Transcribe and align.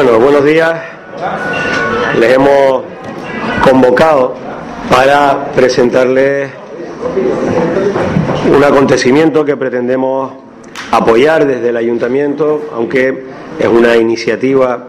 Bueno, 0.00 0.20
buenos 0.20 0.44
días. 0.44 0.80
Les 2.20 2.32
hemos 2.32 2.84
convocado 3.68 4.32
para 4.88 5.50
presentarles 5.56 6.50
un 8.56 8.62
acontecimiento 8.62 9.44
que 9.44 9.56
pretendemos 9.56 10.34
apoyar 10.92 11.44
desde 11.44 11.70
el 11.70 11.76
ayuntamiento, 11.76 12.70
aunque 12.76 13.24
es 13.58 13.66
una 13.66 13.96
iniciativa 13.96 14.86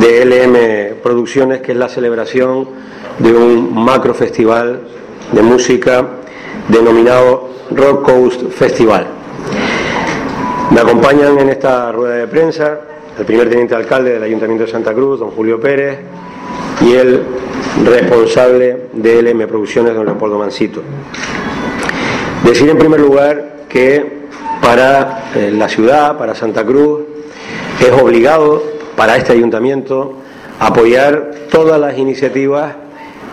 de 0.00 0.24
LM 0.24 1.00
Producciones, 1.00 1.60
que 1.60 1.70
es 1.70 1.78
la 1.78 1.88
celebración 1.88 2.68
de 3.20 3.32
un 3.32 3.72
macro 3.72 4.14
festival 4.14 4.80
de 5.30 5.42
música 5.42 6.08
denominado 6.66 7.50
Rock 7.70 8.04
Coast 8.04 8.42
Festival. 8.50 9.06
Me 10.72 10.80
acompañan 10.80 11.38
en 11.38 11.50
esta 11.50 11.92
rueda 11.92 12.16
de 12.16 12.26
prensa 12.26 12.80
el 13.18 13.24
primer 13.24 13.48
teniente 13.48 13.74
alcalde 13.74 14.12
del 14.12 14.22
Ayuntamiento 14.22 14.64
de 14.64 14.70
Santa 14.70 14.94
Cruz, 14.94 15.20
don 15.20 15.30
Julio 15.30 15.60
Pérez, 15.60 15.98
y 16.80 16.92
el 16.94 17.22
responsable 17.84 18.88
de 18.92 19.22
LM 19.22 19.46
Producciones, 19.46 19.94
don 19.94 20.06
Leopoldo 20.06 20.38
Mancito. 20.38 20.82
Decir 22.44 22.68
en 22.68 22.78
primer 22.78 23.00
lugar 23.00 23.64
que 23.68 24.22
para 24.60 25.30
eh, 25.34 25.50
la 25.52 25.68
ciudad, 25.68 26.16
para 26.16 26.34
Santa 26.34 26.64
Cruz, 26.64 27.00
es 27.80 27.90
obligado 27.92 28.62
para 28.96 29.16
este 29.16 29.32
ayuntamiento 29.32 30.18
apoyar 30.58 31.32
todas 31.50 31.80
las 31.80 31.98
iniciativas 31.98 32.74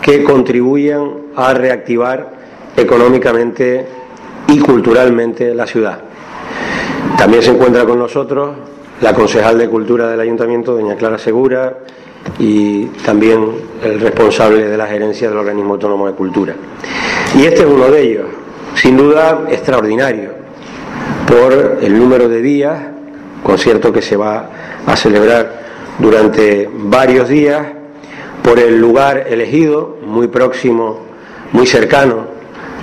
que 0.02 0.24
contribuyan 0.24 1.12
a 1.36 1.54
reactivar 1.54 2.32
económicamente 2.76 3.86
y 4.48 4.58
culturalmente 4.58 5.54
la 5.54 5.66
ciudad. 5.66 6.00
También 7.16 7.42
se 7.42 7.50
encuentra 7.50 7.84
con 7.84 7.98
nosotros 7.98 8.50
la 9.00 9.14
concejal 9.14 9.58
de 9.58 9.68
Cultura 9.68 10.08
del 10.08 10.20
Ayuntamiento, 10.20 10.74
doña 10.74 10.96
Clara 10.96 11.18
Segura, 11.18 11.78
y 12.38 12.84
también 13.04 13.48
el 13.82 14.00
responsable 14.00 14.68
de 14.68 14.76
la 14.76 14.86
gerencia 14.86 15.28
del 15.28 15.38
Organismo 15.38 15.74
Autónomo 15.74 16.06
de 16.06 16.12
Cultura. 16.12 16.54
Y 17.36 17.44
este 17.44 17.60
es 17.60 17.66
uno 17.66 17.90
de 17.90 18.02
ellos, 18.02 18.26
sin 18.74 18.96
duda 18.96 19.46
extraordinario, 19.48 20.30
por 21.26 21.78
el 21.80 21.98
número 21.98 22.28
de 22.28 22.42
días, 22.42 22.78
concierto 23.42 23.92
que 23.92 24.02
se 24.02 24.16
va 24.16 24.50
a 24.86 24.96
celebrar 24.96 25.60
durante 25.98 26.68
varios 26.72 27.28
días, 27.28 27.66
por 28.42 28.58
el 28.58 28.78
lugar 28.78 29.26
elegido, 29.28 29.98
muy 30.04 30.28
próximo, 30.28 31.00
muy 31.52 31.66
cercano 31.66 32.26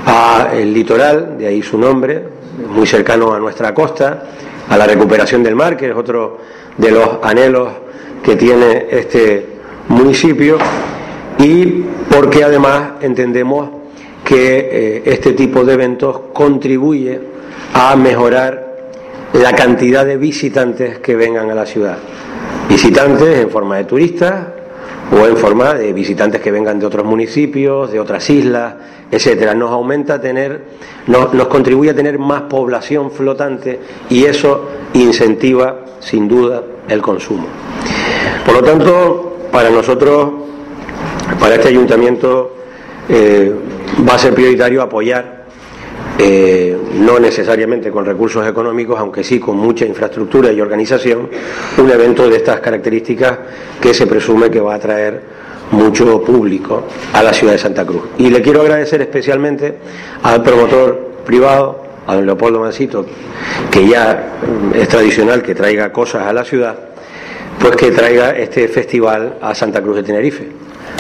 al 0.05 0.73
litoral, 0.73 1.37
de 1.37 1.47
ahí 1.47 1.61
su 1.61 1.77
nombre, 1.77 2.23
muy 2.69 2.87
cercano 2.87 3.33
a 3.33 3.39
nuestra 3.39 3.73
costa, 3.73 4.23
a 4.69 4.77
la 4.77 4.85
recuperación 4.85 5.43
del 5.43 5.55
mar, 5.55 5.77
que 5.77 5.89
es 5.89 5.95
otro 5.95 6.39
de 6.77 6.91
los 6.91 7.19
anhelos 7.23 7.69
que 8.23 8.35
tiene 8.35 8.87
este 8.89 9.45
municipio, 9.89 10.57
y 11.39 11.83
porque 12.09 12.43
además 12.43 12.93
entendemos 13.01 13.69
que 14.23 14.57
eh, 14.71 15.03
este 15.05 15.33
tipo 15.33 15.63
de 15.63 15.73
eventos 15.73 16.19
contribuye 16.33 17.19
a 17.73 17.95
mejorar 17.95 18.67
la 19.33 19.53
cantidad 19.53 20.05
de 20.05 20.17
visitantes 20.17 20.99
que 20.99 21.15
vengan 21.15 21.49
a 21.49 21.55
la 21.55 21.65
ciudad. 21.65 21.97
Visitantes 22.67 23.39
en 23.39 23.49
forma 23.49 23.77
de 23.77 23.85
turistas 23.85 24.47
o 25.11 25.25
en 25.25 25.37
forma 25.37 25.73
de 25.73 25.93
visitantes 25.93 26.41
que 26.41 26.51
vengan 26.51 26.79
de 26.79 26.85
otros 26.85 27.05
municipios, 27.05 27.91
de 27.91 27.99
otras 27.99 28.29
islas, 28.29 28.75
etcétera. 29.11 29.53
Nos 29.53 29.71
aumenta 29.71 30.19
tener, 30.19 30.63
nos, 31.07 31.47
contribuye 31.47 31.91
a 31.91 31.95
tener 31.95 32.19
más 32.19 32.43
población 32.43 33.11
flotante 33.11 33.79
y 34.09 34.25
eso 34.25 34.67
incentiva 34.93 35.79
sin 35.99 36.27
duda 36.27 36.63
el 36.89 37.01
consumo. 37.01 37.47
Por 38.45 38.55
lo 38.55 38.63
tanto, 38.63 39.37
para 39.51 39.69
nosotros, 39.69 40.31
para 41.39 41.55
este 41.55 41.69
ayuntamiento, 41.69 42.53
eh, 43.09 43.53
va 44.07 44.15
a 44.15 44.19
ser 44.19 44.33
prioritario 44.33 44.81
apoyar 44.81 45.36
eh, 46.19 46.75
no 46.95 47.19
necesariamente 47.19 47.91
con 47.91 48.05
recursos 48.05 48.47
económicos, 48.47 48.99
aunque 48.99 49.23
sí 49.23 49.39
con 49.39 49.57
mucha 49.57 49.85
infraestructura 49.85 50.51
y 50.51 50.59
organización, 50.59 51.29
un 51.77 51.91
evento 51.91 52.27
de 52.29 52.37
estas 52.37 52.59
características 52.59 53.37
que 53.79 53.93
se 53.93 54.07
presume 54.07 54.49
que 54.49 54.59
va 54.59 54.73
a 54.73 54.77
atraer 54.77 55.21
mucho 55.71 56.23
público 56.23 56.85
a 57.13 57.21
la 57.21 57.33
ciudad 57.33 57.53
de 57.53 57.59
Santa 57.59 57.85
Cruz. 57.85 58.03
Y 58.17 58.29
le 58.29 58.41
quiero 58.41 58.61
agradecer 58.61 59.01
especialmente 59.01 59.75
al 60.23 60.41
promotor 60.41 61.17
privado, 61.25 61.83
a 62.07 62.15
don 62.15 62.25
Leopoldo 62.25 62.61
Mancito, 62.61 63.05
que 63.69 63.87
ya 63.87 64.37
es 64.73 64.87
tradicional 64.87 65.43
que 65.43 65.53
traiga 65.53 65.91
cosas 65.91 66.25
a 66.25 66.33
la 66.33 66.43
ciudad, 66.45 66.75
pues 67.59 67.75
que 67.75 67.91
traiga 67.91 68.31
este 68.31 68.67
festival 68.67 69.37
a 69.41 69.53
Santa 69.53 69.81
Cruz 69.81 69.97
de 69.97 70.03
Tenerife. 70.03 70.47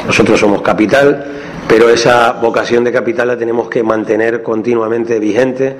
Nosotros 0.07 0.39
somos 0.39 0.61
capital, 0.61 1.25
pero 1.67 1.89
esa 1.89 2.31
vocación 2.31 2.85
de 2.85 2.93
capital 2.93 3.27
la 3.27 3.37
tenemos 3.37 3.69
que 3.69 3.83
mantener 3.83 4.41
continuamente 4.41 5.19
vigente 5.19 5.75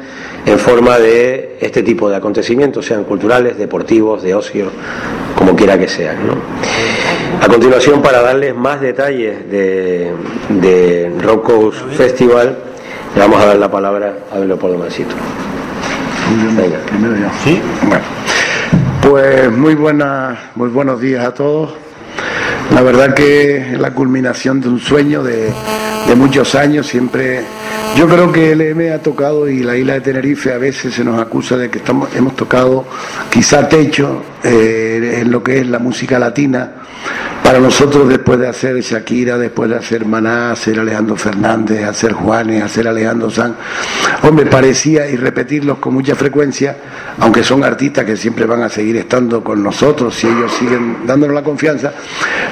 en 0.45 0.59
forma 0.59 0.99
de 0.99 1.57
este 1.61 1.81
tipo 1.81 2.09
de 2.09 2.17
acontecimientos, 2.17 2.85
sean 2.85 3.05
culturales, 3.05 3.57
deportivos, 3.57 4.21
de 4.21 4.35
ocio, 4.35 4.69
como 5.35 5.55
quiera 5.55 5.79
que 5.79 5.87
sean. 5.87 6.17
A 7.41 7.47
continuación, 7.47 8.01
para 8.01 8.21
darles 8.21 8.53
más 8.53 8.81
detalles 8.81 9.49
de, 9.49 10.11
de 10.49 11.11
Festival, 11.95 12.57
le 13.15 13.21
vamos 13.21 13.41
a 13.41 13.45
dar 13.45 13.55
la 13.55 13.71
palabra 13.71 14.17
a 14.31 14.39
Leopoldo 14.39 14.77
Mancito. 14.77 15.15
Primero 16.85 17.15
¿Sí? 17.43 17.61
Bueno. 17.83 18.03
Pues 19.01 19.49
muy, 19.51 19.75
buenas, 19.75 20.37
muy 20.55 20.67
buenos 20.67 20.99
días 20.99 21.25
a 21.25 21.33
todos. 21.33 21.86
La 22.73 22.81
verdad 22.81 23.13
que 23.13 23.73
es 23.73 23.79
la 23.79 23.93
culminación 23.93 24.61
de 24.61 24.69
un 24.69 24.79
sueño 24.79 25.23
de, 25.23 25.51
muchos 26.15 26.55
años, 26.55 26.87
siempre. 26.87 27.41
Yo 27.97 28.07
creo 28.07 28.31
que 28.31 28.51
el 28.51 28.61
EM 28.61 28.93
ha 28.93 28.99
tocado 28.99 29.47
y 29.49 29.63
la 29.63 29.75
isla 29.75 29.93
de 29.93 30.01
Tenerife 30.01 30.53
a 30.53 30.57
veces 30.57 30.93
se 30.93 31.03
nos 31.03 31.19
acusa 31.19 31.57
de 31.57 31.69
que 31.69 31.79
estamos, 31.79 32.09
hemos 32.15 32.35
tocado 32.35 32.85
quizá 33.29 33.67
techo 33.67 34.23
eh, 34.43 35.19
en 35.21 35.31
lo 35.31 35.41
que 35.41 35.59
es 35.59 35.67
la 35.67 35.79
música 35.79 36.19
latina 36.19 36.73
para 37.47 37.61
nosotros, 37.61 38.09
después 38.09 38.37
de 38.39 38.49
hacer 38.49 38.77
Shakira, 38.81 39.37
después 39.37 39.69
de 39.69 39.77
hacer 39.77 40.05
Maná, 40.05 40.51
hacer 40.51 40.81
Alejandro 40.81 41.15
Fernández, 41.15 41.81
hacer 41.85 42.11
Juanes, 42.11 42.61
hacer 42.61 42.89
Alejandro 42.89 43.29
Sanz, 43.29 43.55
hombre, 44.23 44.47
parecía, 44.47 45.07
y 45.07 45.15
repetirlos 45.15 45.77
con 45.77 45.93
mucha 45.93 46.13
frecuencia, 46.13 46.75
aunque 47.19 47.45
son 47.45 47.63
artistas 47.63 48.03
que 48.03 48.17
siempre 48.17 48.45
van 48.45 48.63
a 48.63 48.69
seguir 48.69 48.97
estando 48.97 49.45
con 49.45 49.63
nosotros, 49.63 50.13
si 50.13 50.27
ellos 50.27 50.51
siguen 50.59 51.07
dándonos 51.07 51.33
la 51.35 51.41
confianza, 51.41 51.93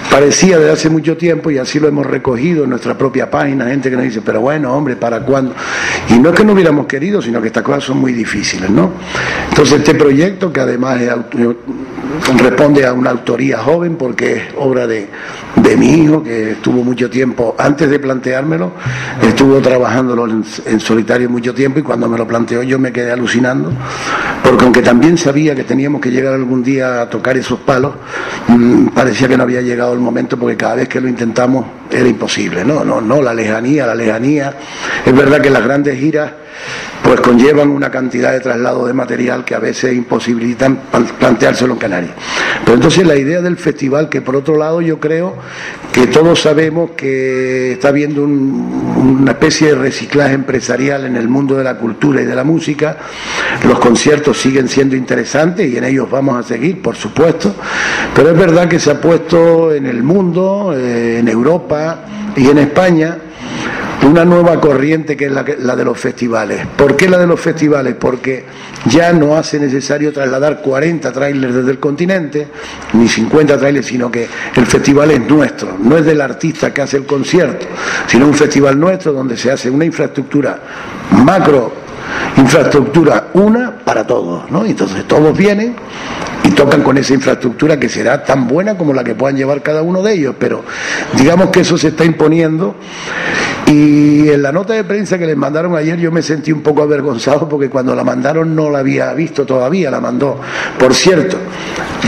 parecía 0.09 0.57
desde 0.59 0.71
hace 0.71 0.89
mucho 0.89 1.17
tiempo, 1.17 1.51
y 1.51 1.57
así 1.57 1.77
lo 1.77 1.89
hemos 1.89 2.05
recogido 2.05 2.63
en 2.63 2.69
nuestra 2.69 2.97
propia 2.97 3.29
página, 3.29 3.65
gente 3.65 3.89
que 3.89 3.97
nos 3.97 4.05
dice, 4.05 4.21
pero 4.21 4.39
bueno, 4.39 4.73
hombre, 4.73 4.95
¿para 4.95 5.19
cuándo? 5.19 5.53
Y 6.07 6.19
no 6.19 6.29
es 6.29 6.35
que 6.35 6.45
no 6.45 6.53
hubiéramos 6.53 6.85
querido, 6.85 7.21
sino 7.21 7.41
que 7.41 7.47
estas 7.47 7.63
cosas 7.63 7.83
son 7.83 7.97
muy 7.97 8.13
difíciles, 8.13 8.69
¿no? 8.69 8.93
Entonces, 9.49 9.79
este 9.79 9.95
proyecto, 9.95 10.53
que 10.53 10.61
además 10.61 11.01
responde 12.37 12.85
a 12.85 12.93
una 12.93 13.09
autoría 13.09 13.57
joven, 13.57 13.97
porque 13.97 14.37
es 14.37 14.43
obra 14.57 14.84
好 14.85 15.44
de, 15.55 15.77
mi 15.77 16.03
hijo, 16.03 16.23
que 16.23 16.51
estuvo 16.51 16.83
mucho 16.83 17.09
tiempo, 17.09 17.55
antes 17.57 17.89
de 17.89 17.99
planteármelo, 17.99 18.71
estuvo 19.21 19.59
trabajándolo 19.59 20.27
en, 20.27 20.79
solitario 20.79 21.29
mucho 21.29 21.53
tiempo 21.53 21.79
y 21.79 21.83
cuando 21.83 22.07
me 22.07 22.17
lo 22.17 22.27
planteó 22.27 22.63
yo 22.63 22.79
me 22.79 22.91
quedé 22.91 23.11
alucinando, 23.11 23.71
porque 24.43 24.63
aunque 24.63 24.81
también 24.81 25.17
sabía 25.17 25.55
que 25.55 25.63
teníamos 25.63 26.01
que 26.01 26.11
llegar 26.11 26.33
algún 26.33 26.63
día 26.63 27.01
a 27.01 27.09
tocar 27.09 27.37
esos 27.37 27.59
palos, 27.59 27.93
mm, 28.47 28.87
parecía 28.87 29.27
que 29.27 29.37
no 29.37 29.43
había 29.43 29.61
llegado 29.61 29.93
el 29.93 29.99
momento 29.99 30.37
porque 30.37 30.57
cada 30.57 30.75
vez 30.75 30.87
que 30.87 31.01
lo 31.01 31.07
intentamos 31.07 31.65
era 31.91 32.07
imposible, 32.07 32.63
no, 32.65 32.83
no, 32.83 33.01
no, 33.01 33.21
la 33.21 33.33
lejanía, 33.33 33.85
la 33.85 33.95
lejanía. 33.95 34.53
Es 35.05 35.15
verdad 35.15 35.41
que 35.41 35.49
las 35.49 35.63
grandes 35.63 35.99
giras 35.99 36.31
pues 37.03 37.21
conllevan 37.21 37.69
una 37.69 37.91
cantidad 37.91 38.31
de 38.31 38.39
traslado 38.39 38.87
de 38.87 38.93
material 38.93 39.45
que 39.45 39.53
a 39.53 39.59
veces 39.59 39.93
imposibilitan 39.93 40.79
planteárselo 41.19 41.73
en 41.73 41.79
Canarias. 41.79 42.13
Pero 42.63 42.75
entonces 42.75 43.05
la 43.05 43.15
idea 43.15 43.41
del 43.41 43.57
festival, 43.57 44.09
que 44.09 44.21
por 44.21 44.35
otro 44.35 44.57
lado 44.57 44.81
yo 44.81 44.99
creo 44.99 45.35
que 45.91 46.07
todos 46.07 46.41
sabemos 46.41 46.91
que 46.91 47.73
está 47.73 47.89
habiendo 47.89 48.23
una 48.23 49.31
especie 49.31 49.69
de 49.69 49.75
reciclaje 49.75 50.33
empresarial 50.33 51.05
en 51.05 51.15
el 51.15 51.27
mundo 51.27 51.55
de 51.55 51.63
la 51.63 51.77
cultura 51.77 52.21
y 52.21 52.25
de 52.25 52.35
la 52.35 52.43
música, 52.43 52.97
los 53.63 53.79
conciertos 53.79 54.37
siguen 54.37 54.67
siendo 54.67 54.95
interesantes 54.95 55.71
y 55.71 55.77
en 55.77 55.85
ellos 55.85 56.09
vamos 56.09 56.37
a 56.37 56.47
seguir, 56.47 56.81
por 56.81 56.95
supuesto, 56.95 57.55
pero 58.13 58.31
es 58.31 58.37
verdad 58.37 58.67
que 58.67 58.79
se 58.79 58.91
ha 58.91 58.99
puesto 58.99 59.73
en 59.73 59.85
el 59.85 60.03
mundo, 60.03 60.73
eh, 60.75 61.19
en 61.19 61.27
Europa 61.27 62.05
y 62.35 62.47
en 62.47 62.57
España, 62.57 63.17
una 64.03 64.25
nueva 64.25 64.59
corriente 64.59 65.15
que 65.17 65.25
es 65.25 65.31
la, 65.31 65.43
de 65.43 65.85
los 65.85 65.97
festivales. 65.99 66.65
¿Por 66.77 66.95
qué 66.95 67.09
la 67.09 67.17
de 67.17 67.27
los 67.27 67.39
festivales? 67.39 67.95
Porque 67.99 68.45
ya 68.85 69.13
no 69.13 69.35
hace 69.35 69.59
necesario 69.59 70.13
trasladar 70.13 70.61
40 70.61 71.11
trailers 71.11 71.55
desde 71.55 71.71
el 71.71 71.79
continente, 71.79 72.47
ni 72.93 73.07
50 73.07 73.57
trailers, 73.57 73.87
sino 73.87 74.11
que 74.11 74.27
el 74.55 74.65
festival 74.65 75.11
es 75.11 75.21
nuestro, 75.21 75.77
no 75.79 75.97
es 75.97 76.05
del 76.05 76.21
artista 76.21 76.73
que 76.73 76.81
hace 76.81 76.97
el 76.97 77.05
concierto, 77.05 77.65
sino 78.07 78.27
un 78.27 78.33
festival 78.33 78.79
nuestro 78.79 79.13
donde 79.13 79.37
se 79.37 79.51
hace 79.51 79.69
una 79.69 79.85
infraestructura 79.85 80.59
macro 81.23 81.85
infraestructura 82.37 83.29
una 83.33 83.77
para 83.83 84.05
todos, 84.05 84.49
¿no? 84.51 84.65
Entonces 84.65 85.07
todos 85.07 85.35
vienen 85.37 85.75
y 86.43 86.49
tocan 86.51 86.83
con 86.83 86.97
esa 86.97 87.13
infraestructura 87.13 87.79
que 87.79 87.89
será 87.89 88.23
tan 88.23 88.47
buena 88.47 88.77
como 88.77 88.93
la 88.93 89.03
que 89.03 89.15
puedan 89.15 89.37
llevar 89.37 89.61
cada 89.61 89.81
uno 89.81 90.03
de 90.03 90.13
ellos, 90.13 90.35
pero 90.37 90.63
digamos 91.17 91.49
que 91.49 91.61
eso 91.61 91.77
se 91.77 91.89
está 91.89 92.05
imponiendo 92.05 92.75
y 93.67 94.29
en 94.29 94.41
la 94.43 94.51
nota 94.51 94.73
de 94.73 94.83
prensa 94.83 95.17
que 95.17 95.25
les 95.25 95.35
mandaron 95.35 95.75
ayer 95.75 95.97
yo 95.97 96.11
me 96.11 96.21
sentí 96.21 96.51
un 96.51 96.61
poco 96.61 96.83
avergonzado 96.83 97.49
porque 97.49 97.69
cuando 97.69 97.95
la 97.95 98.03
mandaron 98.03 98.55
no 98.55 98.69
la 98.69 98.79
había 98.79 99.11
visto 99.13 99.45
todavía, 99.45 99.89
la 99.89 99.99
mandó. 99.99 100.39
Por 100.77 100.93
cierto, 100.93 101.37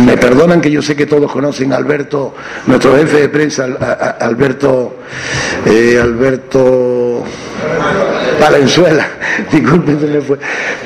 me 0.05 0.17
perdonan 0.17 0.61
que 0.61 0.69
yo 0.69 0.81
sé 0.81 0.95
que 0.95 1.07
todos 1.07 1.31
conocen 1.31 1.73
a 1.73 1.77
Alberto, 1.77 2.35
nuestro 2.67 2.95
jefe 2.95 3.21
de 3.21 3.29
prensa, 3.29 3.65
Alberto, 4.19 4.97
eh, 5.65 5.99
Alberto 6.01 7.23
Palenzuela, 8.39 9.07
disculpen, 9.51 9.99
se 9.99 10.07
me 10.07 10.21
fue. 10.21 10.37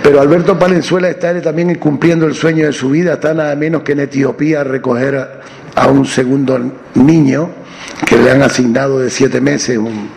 Pero 0.02 0.22
Alberto 0.22 0.58
Palenzuela 0.58 1.10
está 1.10 1.40
también 1.42 1.76
cumpliendo 1.76 2.26
el 2.26 2.34
sueño 2.34 2.66
de 2.66 2.74
su 2.74 2.90
vida, 2.90 3.14
está 3.14 3.34
nada 3.34 3.56
menos 3.56 3.84
que 3.84 3.92
en 3.92 4.02
Etiopía 4.02 4.62
a 4.62 4.64
recoger 4.64 5.42
un 5.90 6.06
segundo 6.06 6.60
niño 6.96 7.50
que 8.06 8.18
le 8.18 8.32
han 8.32 8.42
asignado 8.42 9.00
de 9.00 9.10
siete 9.10 9.42
meses, 9.42 9.78
un, 9.78 10.10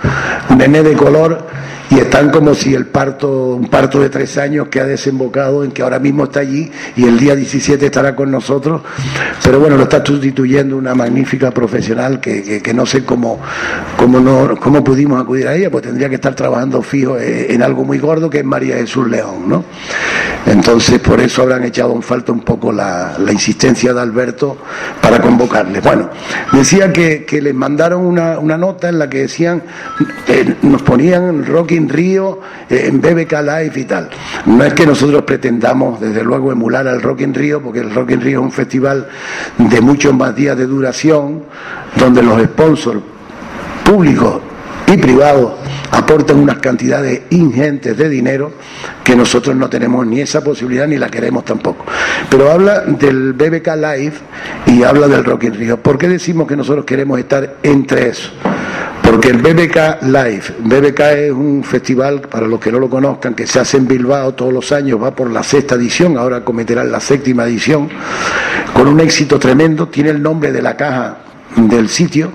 un 0.50 0.58
nené 0.58 0.82
de 0.82 0.94
color 0.94 1.46
y 1.90 1.98
están 1.98 2.30
como 2.30 2.54
si 2.54 2.74
el 2.74 2.86
parto, 2.86 3.54
un 3.54 3.68
parto 3.68 4.00
de 4.00 4.08
tres 4.10 4.36
años 4.38 4.68
que 4.68 4.80
ha 4.80 4.84
desembocado 4.84 5.64
en 5.64 5.70
que 5.70 5.82
ahora 5.82 5.98
mismo 5.98 6.24
está 6.24 6.40
allí 6.40 6.70
y 6.96 7.04
el 7.04 7.18
día 7.18 7.36
17 7.36 7.84
estará 7.84 8.16
con 8.16 8.30
nosotros, 8.30 8.82
pero 9.42 9.60
bueno, 9.60 9.76
lo 9.76 9.84
está 9.84 10.04
sustituyendo 10.04 10.76
una 10.76 10.94
magnífica 10.94 11.50
profesional 11.50 12.20
que, 12.20 12.62
que, 12.62 12.74
no 12.74 12.86
sé 12.86 13.04
cómo, 13.04 13.38
cómo, 13.96 14.18
no, 14.18 14.56
cómo 14.56 14.82
pudimos 14.82 15.20
acudir 15.20 15.46
a 15.46 15.54
ella, 15.54 15.70
pues 15.70 15.84
tendría 15.84 16.08
que 16.08 16.16
estar 16.16 16.34
trabajando 16.34 16.82
fijo 16.82 17.18
en 17.18 17.62
algo 17.62 17.84
muy 17.84 17.98
gordo 17.98 18.30
que 18.30 18.38
es 18.38 18.44
María 18.44 18.76
Jesús 18.76 19.08
León, 19.08 19.48
¿no? 19.48 19.64
Entonces, 20.46 21.00
por 21.00 21.20
eso 21.20 21.43
habrán 21.43 21.64
echado 21.64 21.94
en 21.94 22.02
falta 22.02 22.32
un 22.32 22.41
poco 22.41 22.70
la, 22.70 23.17
insistencia 23.32 23.93
de 23.94 24.00
Alberto 24.00 24.58
para 25.00 25.20
convocarle. 25.20 25.81
Bueno, 25.81 26.11
decía 26.52 26.93
que, 26.93 27.25
que 27.25 27.41
les 27.41 27.55
mandaron 27.55 28.05
una, 28.05 28.38
una, 28.38 28.56
nota 28.56 28.88
en 28.88 28.99
la 28.99 29.08
que 29.08 29.23
decían, 29.23 29.62
eh, 30.29 30.56
nos 30.62 30.82
ponían 30.82 31.44
Rock 31.44 31.73
in 31.73 31.91
eh, 31.94 32.31
en 32.69 33.00
BBK 33.00 33.32
Live 33.43 33.73
y 33.76 33.85
tal. 33.85 34.11
No 34.46 34.64
es 34.64 34.75
que 34.75 34.87
nosotros 34.87 35.23
pretendamos, 35.23 36.00
desde 36.00 36.23
luego, 36.23 36.52
emular 36.52 36.87
al 36.87 37.00
Rock 37.00 37.23
in 37.23 37.35
Río, 37.35 37.62
porque 37.62 37.81
el 37.81 37.94
Rock 37.94 38.11
in 38.11 38.20
Río 38.20 38.40
es 38.40 38.44
un 38.44 38.52
festival 38.52 39.08
de 39.58 39.81
muchos 39.81 40.14
más 40.14 40.35
días 40.37 40.56
de 40.56 40.67
duración, 40.67 41.43
donde 41.97 42.23
los 42.23 42.43
sponsors 42.43 43.00
públicos 43.85 44.40
y 44.86 44.96
privados 44.96 45.52
aportan 45.90 46.38
unas 46.38 46.58
cantidades 46.58 47.22
ingentes 47.31 47.96
de 47.96 48.08
dinero 48.08 48.52
que 49.02 49.16
nosotros 49.16 49.54
no 49.56 49.69
tenemos 49.69 50.06
ni 50.06 50.20
esa 50.20 50.42
posibilidad 50.42 50.86
ni 50.86 50.96
la 50.96 51.08
queremos 51.08 51.44
tampoco. 51.44 51.84
Pero 52.31 52.50
habla 52.50 52.81
del 52.81 53.32
BBK 53.32 53.69
Live 53.76 54.14
y 54.66 54.82
habla 54.82 55.08
del 55.08 55.25
Rock 55.25 55.44
in 55.44 55.54
Rio. 55.54 55.78
¿Por 55.78 55.98
qué 55.98 56.08
decimos 56.08 56.46
que 56.46 56.56
nosotros 56.56 56.84
queremos 56.84 57.19
estar 57.19 57.56
entre 57.62 58.08
eso? 58.08 58.31
Porque 59.02 59.28
el 59.28 59.38
BBK 59.38 60.02
Live, 60.02 60.42
BBK 60.60 61.00
es 61.00 61.30
un 61.30 61.62
festival, 61.62 62.22
para 62.22 62.46
los 62.46 62.58
que 62.58 62.72
no 62.72 62.80
lo 62.80 62.88
conozcan, 62.88 63.34
que 63.34 63.46
se 63.46 63.60
hace 63.60 63.76
en 63.76 63.87
Bilbao 63.87 64.32
todos 64.32 64.52
los 64.52 64.72
años, 64.72 65.00
va 65.00 65.14
por 65.14 65.30
la 65.30 65.42
sexta 65.42 65.75
edición, 65.75 66.16
ahora 66.16 66.42
cometerán 66.42 66.90
la 66.90 67.00
séptima 67.00 67.44
edición, 67.44 67.90
con 68.72 68.88
un 68.88 68.98
éxito 69.00 69.38
tremendo, 69.38 69.88
tiene 69.88 70.10
el 70.10 70.22
nombre 70.22 70.52
de 70.52 70.62
la 70.62 70.76
caja 70.76 71.19
del 71.54 71.88
sitio, 71.90 72.32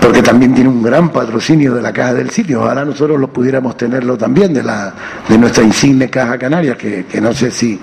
porque 0.00 0.22
también 0.22 0.54
tiene 0.54 0.70
un 0.70 0.82
gran 0.82 1.10
patrocinio 1.10 1.74
de 1.74 1.82
la 1.82 1.92
caja 1.92 2.14
del 2.14 2.30
sitio. 2.30 2.62
Ojalá 2.62 2.84
nosotros 2.84 3.20
lo 3.20 3.28
pudiéramos 3.28 3.76
tenerlo 3.76 4.16
también 4.16 4.54
de, 4.54 4.62
la, 4.62 4.94
de 5.28 5.36
nuestra 5.36 5.62
insigne 5.62 6.08
caja 6.08 6.38
canaria, 6.38 6.76
que, 6.76 7.04
no 7.20 7.34
sé 7.34 7.50
si 7.50 7.78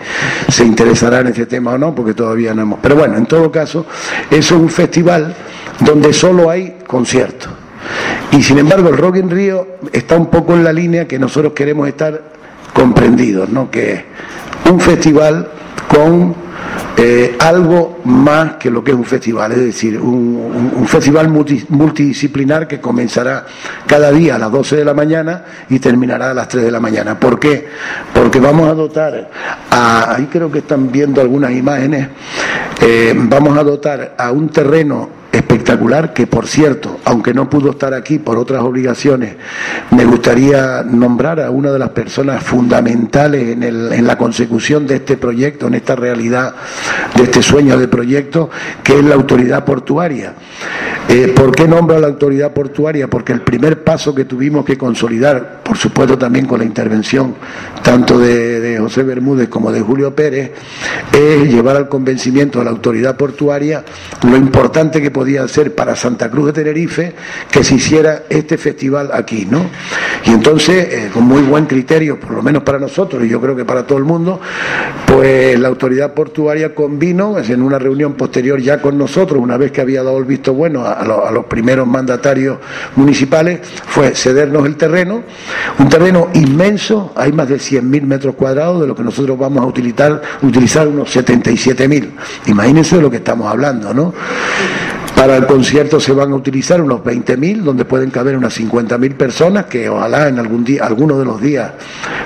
se 0.49 0.65
interesará 0.65 1.19
en 1.19 1.27
este 1.27 1.45
tema 1.45 1.73
o 1.73 1.77
no, 1.77 1.93
porque 1.93 2.13
todavía 2.13 2.53
no 2.53 2.63
hemos. 2.63 2.79
Pero 2.81 2.95
bueno, 2.95 3.17
en 3.17 3.25
todo 3.27 3.51
caso, 3.51 3.85
eso 4.31 4.55
es 4.55 4.61
un 4.61 4.69
festival 4.69 5.35
donde 5.79 6.11
solo 6.11 6.49
hay 6.49 6.77
conciertos. 6.87 7.51
Y 8.31 8.41
sin 8.41 8.57
embargo, 8.57 8.89
el 8.89 8.97
Rock 8.97 9.17
in 9.17 9.29
Río 9.29 9.67
está 9.93 10.17
un 10.17 10.27
poco 10.27 10.53
en 10.53 10.63
la 10.63 10.73
línea 10.73 11.07
que 11.07 11.19
nosotros 11.19 11.53
queremos 11.53 11.87
estar 11.87 12.21
comprendidos, 12.73 13.49
¿no? 13.49 13.69
Que 13.69 13.93
es 14.63 14.71
un 14.71 14.79
festival 14.79 15.49
con 15.87 16.35
eh, 16.99 17.35
algo 17.39 17.99
más 18.05 18.53
que 18.53 18.71
lo 18.71 18.83
que 18.83 18.91
es 18.91 18.97
un 18.97 19.05
festival, 19.05 19.51
es 19.51 19.59
decir, 19.59 19.99
un, 19.99 20.85
festival 20.87 21.29
multidisciplinar 21.29 22.67
que 22.67 22.79
comenzará 22.81 23.45
cada 23.85 24.11
día 24.11 24.35
a 24.35 24.39
las 24.39 24.51
12 24.51 24.77
de 24.77 24.85
la 24.85 24.93
mañana 24.93 25.43
y 25.69 25.79
terminará 25.79 26.31
a 26.31 26.33
las 26.33 26.47
3 26.47 26.63
de 26.63 26.71
la 26.71 26.79
mañana. 26.79 27.19
¿Por 27.19 27.39
qué? 27.39 27.67
Porque 28.13 28.39
vamos 28.39 28.67
a 28.67 28.73
dotar, 28.73 29.29
a, 29.69 30.15
ahí 30.15 30.25
creo 30.25 30.51
que 30.51 30.59
están 30.59 30.91
viendo 30.91 31.21
algunas 31.21 31.51
imágenes, 31.51 32.07
eh, 32.81 33.13
vamos 33.15 33.57
a 33.57 33.63
dotar 33.63 34.15
a 34.17 34.31
un 34.31 34.49
terreno 34.49 35.16
espectacular 35.67 36.13
que 36.13 36.27
por 36.27 36.47
cierto, 36.47 36.97
aunque 37.03 37.33
no 37.33 37.49
pudo 37.49 37.71
estar 37.71 37.93
aquí 37.93 38.19
por 38.19 38.37
otras 38.37 38.63
obligaciones, 38.63 39.35
me 39.91 40.05
gustaría 40.05 40.81
nombrar 40.83 41.41
a 41.41 41.51
una 41.51 41.71
de 41.71 41.79
las 41.79 41.89
personas 41.89 42.41
fundamentales 42.41 43.49
en, 43.49 43.63
el, 43.63 43.91
en 43.91 44.07
la 44.07 44.17
consecución 44.17 44.87
de 44.87 44.95
este 44.95 45.17
proyecto, 45.17 45.67
en 45.67 45.73
esta 45.73 45.95
realidad, 45.97 46.55
de 47.15 47.23
este 47.23 47.43
sueño 47.43 47.77
de 47.77 47.89
proyecto, 47.89 48.49
que 48.81 48.97
es 48.97 49.03
la 49.03 49.15
autoridad 49.15 49.65
portuaria. 49.65 50.35
Eh, 51.09 51.33
¿Por 51.33 51.55
qué 51.55 51.69
nombro 51.69 51.95
a 51.95 51.99
la 51.99 52.07
autoridad 52.07 52.51
portuaria? 52.51 53.07
Porque 53.07 53.31
el 53.31 53.39
primer 53.39 53.81
paso 53.81 54.13
que 54.13 54.25
tuvimos 54.25 54.65
que 54.65 54.77
consolidar, 54.77 55.61
por 55.63 55.77
supuesto 55.77 56.17
también 56.17 56.45
con 56.45 56.59
la 56.59 56.65
intervención 56.65 57.35
tanto 57.81 58.19
de, 58.19 58.77
José 58.77 59.03
Bermúdez 59.03 59.47
como 59.47 59.71
de 59.71 59.79
Julio 59.79 60.13
Pérez, 60.13 60.51
es 61.13 61.49
llevar 61.49 61.77
al 61.77 61.87
convencimiento 61.87 62.59
de 62.59 62.65
la 62.65 62.71
autoridad 62.71 63.15
portuaria 63.15 63.85
lo 64.29 64.35
importante 64.35 65.01
que 65.01 65.09
podía 65.09 65.47
ser 65.47 65.73
para 65.73 65.95
Santa 65.95 66.29
Cruz 66.29 66.47
de 66.47 66.53
Tenerife 66.53 67.15
que 67.49 67.63
se 67.63 67.75
hiciera 67.75 68.23
este 68.29 68.57
festival 68.57 69.09
aquí, 69.13 69.47
¿no? 69.49 69.61
Y 70.25 70.31
entonces, 70.31 70.93
eh, 70.93 71.09
con 71.13 71.23
muy 71.23 71.41
buen 71.43 71.65
criterio, 71.65 72.19
por 72.19 72.31
lo 72.31 72.43
menos 72.43 72.63
para 72.63 72.79
nosotros 72.79 73.23
y 73.23 73.29
yo 73.29 73.39
creo 73.39 73.55
que 73.55 73.63
para 73.63 73.87
todo 73.87 73.97
el 73.97 74.03
mundo, 74.03 74.41
pues 75.05 75.57
la 75.57 75.69
autoridad 75.69 76.13
portuaria 76.13 76.75
convino 76.75 77.37
en 77.39 77.61
una 77.61 77.79
reunión 77.79 78.15
posterior 78.15 78.59
ya 78.59 78.81
con 78.81 78.97
nosotros, 78.97 79.41
una 79.41 79.55
vez 79.55 79.71
que 79.71 79.79
había 79.79 80.03
dado 80.03 80.17
el 80.17 80.25
visto 80.25 80.53
bueno 80.53 80.85
a, 80.85 80.96
a 80.97 81.31
los 81.31 81.45
primeros 81.45 81.87
mandatarios 81.87 82.57
municipales, 82.95 83.61
fue 83.85 84.15
cedernos 84.15 84.65
el 84.65 84.75
terreno, 84.75 85.23
un 85.79 85.89
terreno 85.89 86.29
inmenso, 86.33 87.13
hay 87.15 87.31
más 87.31 87.47
de 87.49 87.57
100.000 87.57 88.01
metros 88.03 88.35
cuadrados, 88.35 88.81
de 88.81 88.87
lo 88.87 88.95
que 88.95 89.03
nosotros 89.03 89.37
vamos 89.37 89.63
a 89.63 89.67
utilizar, 89.67 90.21
utilizar 90.41 90.87
unos 90.87 91.15
77.000. 91.15 92.09
Imagínense 92.47 92.95
de 92.97 93.01
lo 93.01 93.11
que 93.11 93.17
estamos 93.17 93.47
hablando, 93.47 93.93
¿no? 93.93 94.13
Para 95.17 95.35
el 95.35 95.47
concierto 95.47 95.99
se 95.99 96.13
van 96.13 96.31
a 96.31 96.35
utilizar 96.35 96.79
unos 96.79 97.01
20.000, 97.01 97.63
donde 97.63 97.85
pueden 97.85 98.11
caber 98.11 98.37
unas 98.37 98.55
50.000 98.59 99.15
personas, 99.15 99.65
que 99.65 99.89
ojalá 99.89 100.27
en 100.27 100.37
algún 100.37 100.63
día, 100.63 100.85
alguno 100.85 101.17
de 101.17 101.25
los 101.25 101.41
días 101.41 101.71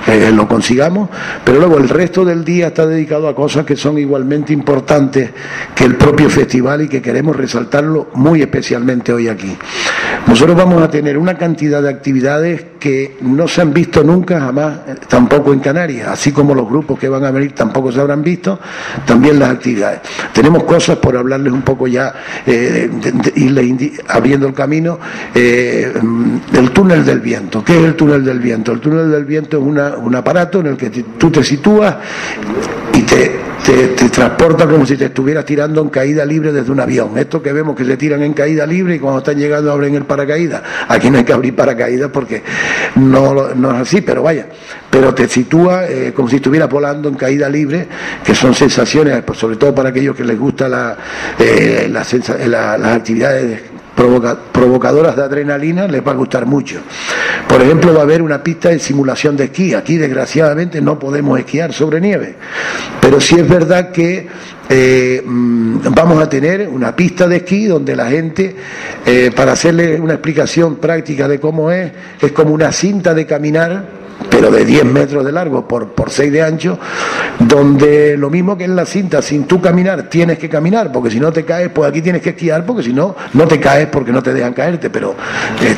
eh, 0.06 0.30
lo 0.30 0.46
consigamos, 0.46 1.08
pero 1.42 1.58
luego 1.58 1.78
el 1.78 1.88
resto 1.88 2.22
del 2.22 2.44
día 2.44 2.66
está 2.66 2.86
dedicado 2.86 3.28
a 3.28 3.34
cosas 3.34 3.64
que 3.64 3.76
son 3.76 3.96
igualmente 3.96 4.52
importantes 4.52 5.30
que 5.74 5.84
el 5.84 5.96
propio 5.96 6.28
festival 6.28 6.82
y 6.82 6.88
que 6.88 7.00
queremos 7.00 7.34
resaltarlo 7.34 8.10
muy 8.12 8.42
especialmente 8.42 8.61
hoy 9.12 9.28
aquí. 9.28 9.56
Nosotros 10.26 10.56
vamos 10.56 10.82
a 10.82 10.88
tener 10.88 11.18
una 11.18 11.36
cantidad 11.36 11.82
de 11.82 11.88
actividades 11.88 12.64
que 12.78 13.16
no 13.22 13.48
se 13.48 13.60
han 13.60 13.72
visto 13.72 14.02
nunca, 14.02 14.40
jamás, 14.40 14.78
eh, 14.86 14.94
tampoco 15.08 15.52
en 15.52 15.60
Canarias, 15.60 16.08
así 16.08 16.32
como 16.32 16.54
los 16.54 16.68
grupos 16.68 16.98
que 16.98 17.08
van 17.08 17.24
a 17.24 17.30
venir 17.30 17.52
tampoco 17.52 17.90
se 17.90 18.00
habrán 18.00 18.22
visto, 18.22 18.58
también 19.04 19.38
las 19.38 19.50
actividades. 19.50 20.00
Tenemos 20.32 20.64
cosas 20.64 20.98
por 20.98 21.16
hablarles 21.16 21.52
un 21.52 21.62
poco 21.62 21.86
ya. 21.86 22.12
Eh, 22.46 22.90
abriendo 24.08 24.46
el 24.46 24.54
camino 24.54 24.98
eh, 25.34 25.92
el 26.54 26.70
túnel 26.70 27.04
del 27.04 27.20
viento. 27.20 27.64
¿Qué 27.64 27.78
es 27.78 27.84
el 27.84 27.94
túnel 27.94 28.24
del 28.24 28.38
viento? 28.38 28.72
El 28.72 28.80
túnel 28.80 29.10
del 29.10 29.24
viento 29.24 29.58
es 29.58 29.64
un 29.64 30.14
aparato 30.14 30.60
en 30.60 30.66
el 30.66 30.76
que 30.76 30.90
tú 30.90 31.30
te 31.30 31.42
sitúas 31.42 31.96
y 32.94 33.02
te, 33.02 33.51
te, 33.64 34.08
transporta 34.08 34.66
como 34.66 34.84
si 34.86 34.96
te 34.96 35.06
estuvieras 35.06 35.44
tirando 35.44 35.80
en 35.80 35.88
caída 35.88 36.24
libre 36.24 36.52
desde 36.52 36.70
un 36.70 36.80
avión. 36.80 37.16
Esto 37.16 37.42
que 37.42 37.52
vemos 37.52 37.76
que 37.76 37.84
se 37.84 37.96
tiran 37.96 38.22
en 38.22 38.32
caída 38.32 38.66
libre 38.66 38.96
y 38.96 38.98
cuando 38.98 39.18
están 39.18 39.36
llegando 39.36 39.72
abren 39.72 39.94
el 39.94 40.04
paracaídas. 40.04 40.62
Aquí 40.88 41.10
no 41.10 41.18
hay 41.18 41.24
que 41.24 41.32
abrir 41.32 41.54
paracaídas 41.54 42.10
porque 42.10 42.42
no, 42.96 43.54
no 43.54 43.74
es 43.74 43.80
así, 43.82 44.00
pero 44.00 44.22
vaya. 44.22 44.46
Pero 44.90 45.14
te 45.14 45.28
sitúa 45.28 45.86
eh, 45.86 46.12
como 46.14 46.28
si 46.28 46.36
estuvieras 46.36 46.68
volando 46.68 47.08
en 47.08 47.14
caída 47.14 47.48
libre, 47.48 47.88
que 48.24 48.34
son 48.34 48.54
sensaciones, 48.54 49.22
pues, 49.22 49.38
sobre 49.38 49.56
todo 49.56 49.74
para 49.74 49.90
aquellos 49.90 50.16
que 50.16 50.24
les 50.24 50.38
gusta 50.38 50.68
la, 50.68 50.96
eh, 51.38 51.88
las 51.90 52.14
actividades 52.84 53.71
provocadoras 53.94 55.16
de 55.16 55.22
adrenalina 55.22 55.86
les 55.86 56.06
va 56.06 56.12
a 56.12 56.14
gustar 56.14 56.46
mucho. 56.46 56.80
Por 57.48 57.60
ejemplo, 57.60 57.92
va 57.92 58.00
a 58.00 58.02
haber 58.02 58.22
una 58.22 58.42
pista 58.42 58.70
de 58.70 58.78
simulación 58.78 59.36
de 59.36 59.44
esquí. 59.44 59.74
Aquí, 59.74 59.96
desgraciadamente, 59.96 60.80
no 60.80 60.98
podemos 60.98 61.38
esquiar 61.38 61.72
sobre 61.72 62.00
nieve. 62.00 62.36
Pero 63.00 63.20
sí 63.20 63.36
es 63.38 63.48
verdad 63.48 63.90
que 63.90 64.26
eh, 64.68 65.22
mm, 65.24 65.78
vamos 65.90 66.22
a 66.22 66.28
tener 66.28 66.68
una 66.68 66.96
pista 66.96 67.26
de 67.26 67.36
esquí 67.36 67.66
donde 67.66 67.94
la 67.94 68.08
gente, 68.08 68.56
eh, 69.04 69.30
para 69.34 69.52
hacerle 69.52 70.00
una 70.00 70.14
explicación 70.14 70.76
práctica 70.76 71.28
de 71.28 71.38
cómo 71.38 71.70
es, 71.70 71.92
es 72.20 72.32
como 72.32 72.54
una 72.54 72.72
cinta 72.72 73.12
de 73.12 73.26
caminar 73.26 74.01
pero 74.32 74.50
de 74.50 74.64
10 74.64 74.86
metros 74.86 75.26
de 75.26 75.30
largo 75.30 75.68
por, 75.68 75.88
por 75.88 76.10
6 76.10 76.32
de 76.32 76.40
ancho, 76.40 76.78
donde 77.38 78.16
lo 78.16 78.30
mismo 78.30 78.56
que 78.56 78.64
en 78.64 78.74
la 78.74 78.86
cinta, 78.86 79.20
sin 79.20 79.44
tú 79.44 79.60
caminar, 79.60 80.08
tienes 80.08 80.38
que 80.38 80.48
caminar, 80.48 80.90
porque 80.90 81.10
si 81.10 81.20
no 81.20 81.30
te 81.30 81.44
caes, 81.44 81.68
pues 81.68 81.90
aquí 81.90 82.00
tienes 82.00 82.22
que 82.22 82.30
esquiar, 82.30 82.64
porque 82.64 82.82
si 82.82 82.94
no, 82.94 83.14
no 83.34 83.46
te 83.46 83.60
caes 83.60 83.88
porque 83.88 84.10
no 84.10 84.22
te 84.22 84.32
dejan 84.32 84.54
caerte, 84.54 84.88
pero 84.88 85.14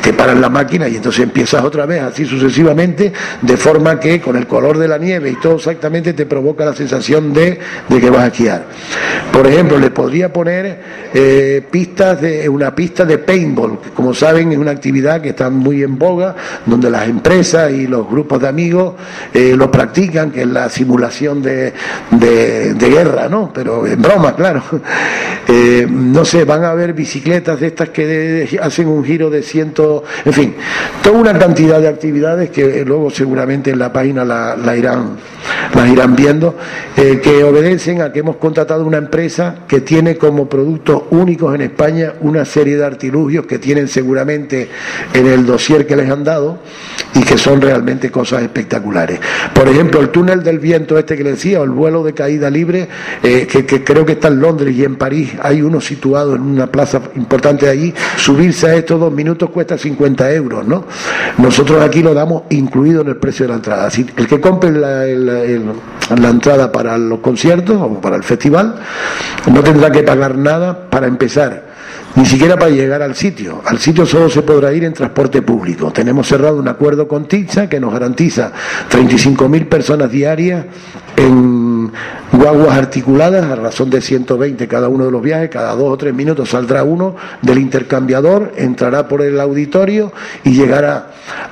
te 0.00 0.12
paran 0.12 0.40
la 0.40 0.48
máquina 0.48 0.88
y 0.88 0.94
entonces 0.94 1.24
empiezas 1.24 1.64
otra 1.64 1.84
vez, 1.84 2.02
así 2.02 2.24
sucesivamente, 2.24 3.12
de 3.42 3.56
forma 3.56 3.98
que 3.98 4.20
con 4.20 4.36
el 4.36 4.46
color 4.46 4.78
de 4.78 4.86
la 4.86 4.98
nieve 4.98 5.30
y 5.30 5.36
todo 5.40 5.56
exactamente 5.56 6.12
te 6.12 6.24
provoca 6.24 6.64
la 6.64 6.74
sensación 6.74 7.32
de, 7.32 7.58
de 7.88 8.00
que 8.00 8.08
vas 8.08 8.22
a 8.22 8.26
esquiar. 8.28 8.66
Por 9.32 9.48
ejemplo, 9.48 9.80
le 9.80 9.90
podría 9.90 10.32
poner 10.32 10.78
eh, 11.12 11.60
pistas 11.68 12.20
de 12.20 12.48
una 12.48 12.72
pista 12.72 13.04
de 13.04 13.18
paintball, 13.18 13.80
que 13.80 13.90
como 13.90 14.14
saben 14.14 14.52
es 14.52 14.58
una 14.58 14.70
actividad 14.70 15.20
que 15.20 15.30
está 15.30 15.50
muy 15.50 15.82
en 15.82 15.98
boga, 15.98 16.36
donde 16.64 16.88
las 16.88 17.08
empresas 17.08 17.72
y 17.72 17.88
los 17.88 18.08
grupos 18.08 18.40
de 18.40 18.43
amigos 18.44 18.94
eh, 19.32 19.54
lo 19.56 19.70
practican, 19.70 20.30
que 20.30 20.42
es 20.42 20.46
la 20.46 20.68
simulación 20.68 21.42
de, 21.42 21.72
de, 22.10 22.88
guerra, 22.88 23.28
¿no? 23.28 23.50
Pero 23.52 23.86
en 23.86 24.00
broma, 24.00 24.34
claro. 24.34 24.62
Eh, 25.46 25.86
no 25.90 26.24
sé, 26.24 26.46
van 26.46 26.64
a 26.64 26.70
haber 26.70 26.94
bicicletas 26.94 27.60
de 27.60 27.66
estas 27.66 27.90
que 27.90 28.58
hacen 28.62 28.88
un 28.88 29.04
giro 29.04 29.28
de 29.28 29.42
ciento, 29.42 30.02
en 30.24 30.32
fin, 30.32 30.54
toda 31.02 31.18
una 31.18 31.38
cantidad 31.38 31.82
de 31.82 31.88
actividades 31.88 32.48
que 32.48 32.82
luego 32.82 33.10
seguramente 33.10 33.70
en 33.70 33.78
la 33.78 33.92
página 33.92 34.24
la, 34.24 34.74
irán, 34.74 35.18
las 35.74 35.90
irán 35.90 36.16
viendo, 36.16 36.56
que 36.96 37.44
obedecen 37.44 38.00
a 38.00 38.10
que 38.10 38.20
hemos 38.20 38.36
contratado 38.36 38.86
una 38.86 38.96
empresa 38.96 39.56
que 39.68 39.82
tiene 39.82 40.16
como 40.16 40.48
productos 40.48 41.02
únicos 41.10 41.54
en 41.54 41.60
España 41.60 42.14
una 42.20 42.44
serie 42.44 42.76
de 42.76 42.84
artilugios 42.84 43.46
que 43.46 43.58
tienen 43.58 43.88
seguramente 43.88 44.68
en 45.12 45.26
el 45.26 45.46
dossier 45.46 45.86
que 45.86 45.96
les 45.96 46.10
han 46.10 46.24
dado 46.24 46.58
y 47.14 47.22
que 47.22 47.38
son 47.38 47.60
realmente 47.60 48.10
cosas 48.10 48.33
espectaculares. 48.42 49.20
Por 49.54 49.68
ejemplo, 49.68 50.00
el 50.00 50.10
túnel 50.10 50.42
del 50.42 50.58
viento 50.58 50.98
este 50.98 51.16
que 51.16 51.24
les 51.24 51.34
decía, 51.34 51.60
o 51.60 51.64
el 51.64 51.70
vuelo 51.70 52.02
de 52.02 52.14
caída 52.14 52.50
libre, 52.50 52.88
eh, 53.22 53.46
que, 53.46 53.84
creo 53.84 54.04
que 54.04 54.12
está 54.12 54.28
en 54.28 54.40
Londres 54.40 54.74
y 54.74 54.84
en 54.84 54.96
París, 54.96 55.32
hay 55.42 55.62
uno 55.62 55.80
situado 55.80 56.34
en 56.36 56.42
una 56.42 56.66
plaza 56.66 57.00
importante 57.16 57.68
allí, 57.68 57.92
subirse 58.16 58.68
a 58.68 58.74
estos 58.74 59.00
dos 59.00 59.12
minutos 59.12 59.50
cuesta 59.50 59.78
50 59.78 60.32
euros, 60.32 60.66
¿no? 60.66 60.84
Nosotros 61.38 61.82
aquí 61.82 62.02
lo 62.02 62.14
damos 62.14 62.44
incluido 62.50 63.02
en 63.02 63.08
el 63.08 63.16
precio 63.16 63.44
de 63.44 63.50
la 63.50 63.56
entrada. 63.56 63.86
Así, 63.86 64.06
el 64.16 64.26
que 64.26 64.40
compre 64.40 64.70
la, 64.70 65.04
la 65.04 66.28
entrada 66.28 66.70
para 66.70 66.98
los 66.98 67.20
conciertos 67.20 67.76
o 67.80 68.00
para 68.00 68.16
el 68.16 68.22
festival 68.22 68.76
no 69.52 69.62
tendrá 69.62 69.90
que 69.90 70.02
pagar 70.02 70.36
nada 70.36 70.90
para 70.90 71.06
empezar 71.06 71.63
ni 72.16 72.26
siquiera 72.26 72.56
para 72.56 72.70
llegar 72.70 73.02
al 73.02 73.14
sitio. 73.14 73.62
Al 73.64 73.78
sitio 73.78 74.06
solo 74.06 74.30
se 74.30 74.42
podrá 74.42 74.72
ir 74.72 74.84
en 74.84 74.92
transporte 74.92 75.42
público. 75.42 75.92
Tenemos 75.92 76.28
cerrado 76.28 76.58
un 76.58 76.68
acuerdo 76.68 77.08
con 77.08 77.26
TITSA 77.26 77.68
que 77.68 77.80
nos 77.80 77.92
garantiza 77.92 78.52
35.000 78.90 79.68
personas 79.68 80.10
diarias 80.10 80.64
en 81.16 81.63
guaguas 82.32 82.76
articuladas 82.76 83.44
a 83.44 83.56
razón 83.56 83.90
de 83.90 84.00
120 84.00 84.66
cada 84.68 84.88
uno 84.88 85.06
de 85.06 85.10
los 85.10 85.22
viajes, 85.22 85.50
cada 85.50 85.74
dos 85.74 85.92
o 85.92 85.96
tres 85.96 86.14
minutos 86.14 86.50
saldrá 86.50 86.84
uno 86.84 87.16
del 87.42 87.58
intercambiador, 87.58 88.52
entrará 88.56 89.08
por 89.08 89.22
el 89.22 89.40
auditorio 89.40 90.12
y 90.42 90.52
llegará 90.52 91.08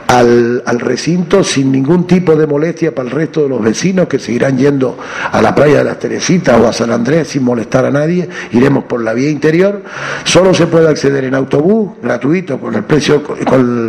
al, 0.06 0.80
recinto 0.80 1.42
sin 1.44 1.72
ningún 1.72 2.06
tipo 2.06 2.37
de 2.37 2.46
molestia 2.46 2.94
para 2.94 3.08
el 3.08 3.14
resto 3.14 3.42
de 3.42 3.49
los 3.49 3.62
vecinos 3.62 4.08
que 4.08 4.18
seguirán 4.18 4.58
yendo 4.58 4.99
a 5.30 5.40
la 5.40 5.54
playa 5.54 5.78
de 5.78 5.84
las 5.84 5.99
Teresitas 5.99 6.61
o 6.61 6.68
a 6.68 6.72
San 6.72 6.90
Andrés 6.90 7.28
sin 7.28 7.44
molestar 7.44 7.87
a 7.87 7.90
nadie, 7.90 8.28
iremos 8.52 8.84
por 8.84 9.02
la 9.02 9.14
vía 9.14 9.30
interior, 9.30 9.82
solo 10.25 10.52
se 10.52 10.66
puede 10.66 10.88
acceder 10.88 11.25
en 11.25 11.34
autobús, 11.34 11.92
gratuito, 12.02 12.58
con 12.58 12.75
el 12.75 12.84
precio, 12.84 13.22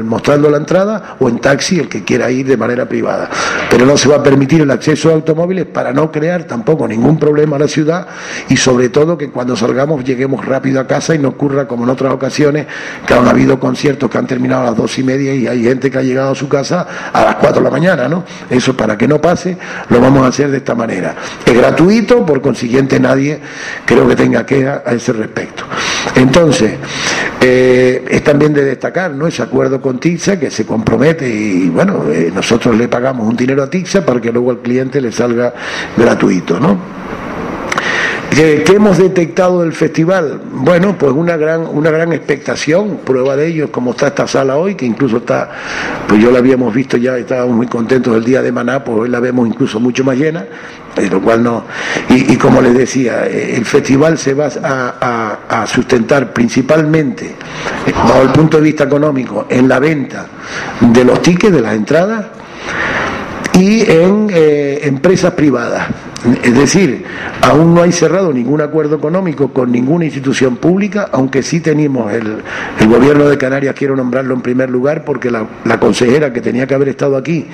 mostrando 0.05 0.49
la 0.49 0.57
entrada, 0.57 1.17
o 1.19 1.27
en 1.27 1.39
taxi, 1.39 1.79
el 1.79 1.89
que 1.89 2.03
quiera 2.03 2.31
ir 2.31 2.45
de 2.47 2.57
manera 2.57 2.87
privada, 2.87 3.29
pero 3.69 3.85
no 3.85 3.97
se 3.97 4.07
va 4.07 4.17
a 4.17 4.23
permitir 4.23 4.61
el 4.61 4.71
acceso 4.71 5.09
a 5.09 5.13
automóviles 5.13 5.65
para 5.65 5.91
no 5.91 6.11
crear 6.11 6.42
tampoco 6.45 6.87
ningún 6.87 7.17
problema 7.17 7.55
a 7.55 7.59
la 7.59 7.67
ciudad 7.67 8.07
y 8.49 8.57
sobre 8.57 8.89
todo 8.89 9.17
que 9.17 9.29
cuando 9.29 9.55
salgamos 9.55 10.03
lleguemos 10.03 10.45
rápido 10.45 10.79
a 10.79 10.87
casa 10.87 11.15
y 11.15 11.19
no 11.19 11.29
ocurra 11.29 11.67
como 11.67 11.83
en 11.83 11.89
otras 11.89 12.13
ocasiones 12.13 12.67
que 13.05 13.13
han 13.13 13.27
habido 13.27 13.59
conciertos 13.59 14.09
que 14.09 14.17
han 14.17 14.27
terminado 14.27 14.63
a 14.63 14.65
las 14.65 14.77
dos 14.77 14.97
y 14.99 15.03
media 15.03 15.33
y 15.33 15.47
hay 15.47 15.63
gente 15.63 15.89
que 15.89 15.97
ha 15.97 16.01
llegado 16.03 16.31
a 16.31 16.35
su 16.35 16.47
casa 16.47 16.87
a 17.11 17.23
las 17.23 17.35
cuatro 17.35 17.61
de 17.61 17.65
la 17.65 17.71
mañana, 17.71 18.07
¿no? 18.07 18.23
Eso 18.49 18.75
para 18.75 18.97
que 18.97 19.07
no 19.07 19.19
pase 19.19 19.57
lo 19.89 19.99
vamos 19.99 20.23
a 20.23 20.27
hacer 20.27 20.49
de 20.51 20.57
esta 20.57 20.75
manera. 20.75 21.15
Es 21.45 21.55
gratuito, 21.55 22.25
por 22.25 22.41
consiguiente 22.41 22.99
nadie 22.99 23.39
creo 23.85 24.07
que 24.07 24.15
tenga 24.15 24.45
queja 24.45 24.83
a 24.85 24.93
ese 24.93 25.13
respecto. 25.13 25.63
Entonces, 26.15 26.73
eh, 27.45 28.05
es 28.09 28.23
también 28.23 28.53
de 28.53 28.63
destacar 28.63 29.11
¿no? 29.11 29.27
ese 29.27 29.43
acuerdo 29.43 29.81
con 29.81 29.99
TIXA 29.99 30.39
que 30.39 30.49
se 30.49 30.65
compromete 30.65 31.27
y 31.29 31.67
bueno, 31.67 32.09
eh, 32.09 32.31
nosotros 32.33 32.77
le 32.77 32.87
pagamos 32.87 33.27
un 33.27 33.35
dinero 33.35 33.63
a 33.63 33.69
TIXA 33.69 34.05
para 34.05 34.21
que 34.21 34.31
luego 34.31 34.51
al 34.51 34.59
cliente 34.59 35.01
le 35.01 35.11
salga 35.11 35.53
gratuito. 35.97 36.57
¿no? 36.57 36.77
¿Qué, 38.35 38.63
hemos 38.73 38.97
detectado 38.97 39.61
del 39.61 39.73
festival? 39.73 40.41
Bueno, 40.51 40.97
pues 40.97 41.11
una 41.11 41.37
gran, 41.37 41.67
una 41.67 41.91
gran 41.91 42.13
expectación, 42.13 43.01
prueba 43.05 43.35
de 43.35 43.47
ello 43.47 43.71
como 43.71 43.91
está 43.91 44.07
esta 44.07 44.27
sala 44.27 44.57
hoy, 44.57 44.73
que 44.73 44.85
incluso 44.85 45.17
está, 45.17 45.51
pues 46.07 46.19
yo 46.19 46.31
la 46.31 46.39
habíamos 46.39 46.73
visto 46.73 46.97
ya, 46.97 47.15
estábamos 47.17 47.55
muy 47.55 47.67
contentos 47.67 48.15
el 48.15 48.23
día 48.23 48.41
de 48.41 48.51
Maná, 48.51 48.83
pues 48.83 48.97
hoy 49.01 49.09
la 49.09 49.19
vemos 49.19 49.47
incluso 49.47 49.79
mucho 49.79 50.03
más 50.03 50.17
llena, 50.17 50.45
lo 51.11 51.21
cual 51.21 51.43
no. 51.43 51.65
Y, 52.09 52.35
como 52.37 52.59
les 52.61 52.75
decía, 52.75 53.27
eh, 53.27 53.55
el 53.55 53.65
festival 53.65 54.17
se 54.17 54.33
va 54.33 54.47
a, 54.47 55.65
sustentar 55.67 56.33
principalmente, 56.33 57.25
eh, 57.27 57.93
bajo 57.93 58.23
el 58.23 58.29
punto 58.29 58.57
de 58.57 58.63
vista 58.63 58.85
económico, 58.85 59.45
en 59.49 59.67
la 59.67 59.79
venta 59.79 60.25
de 60.79 61.03
los 61.03 61.21
tickets, 61.21 61.53
de 61.53 61.61
las 61.61 61.75
entradas, 61.75 62.25
y 63.53 63.81
en 63.89 64.27
eh, 64.31 64.79
empresas 64.83 65.33
privadas. 65.33 65.87
Es 66.41 66.55
decir, 66.55 67.03
aún 67.41 67.73
no 67.73 67.81
hay 67.81 67.91
cerrado 67.91 68.31
ningún 68.31 68.61
acuerdo 68.61 68.95
económico 68.95 69.51
con 69.51 69.73
ninguna 69.73 70.05
institución 70.05 70.55
pública, 70.55 71.09
aunque 71.11 71.43
sí 71.43 71.59
tenemos 71.59 72.13
el, 72.13 72.41
gobierno 72.87 73.27
de 73.27 73.37
Canarias, 73.37 73.75
quiero 73.77 73.95
nombrarlo 73.95 74.33
en 74.33 74.41
primer 74.41 74.69
lugar, 74.69 75.03
porque 75.03 75.29
la, 75.29 75.47
la, 75.65 75.79
consejera 75.79 76.31
que 76.31 76.39
tenía 76.39 76.65
que 76.65 76.75
haber 76.75 76.89
estado 76.89 77.17
aquí 77.17 77.47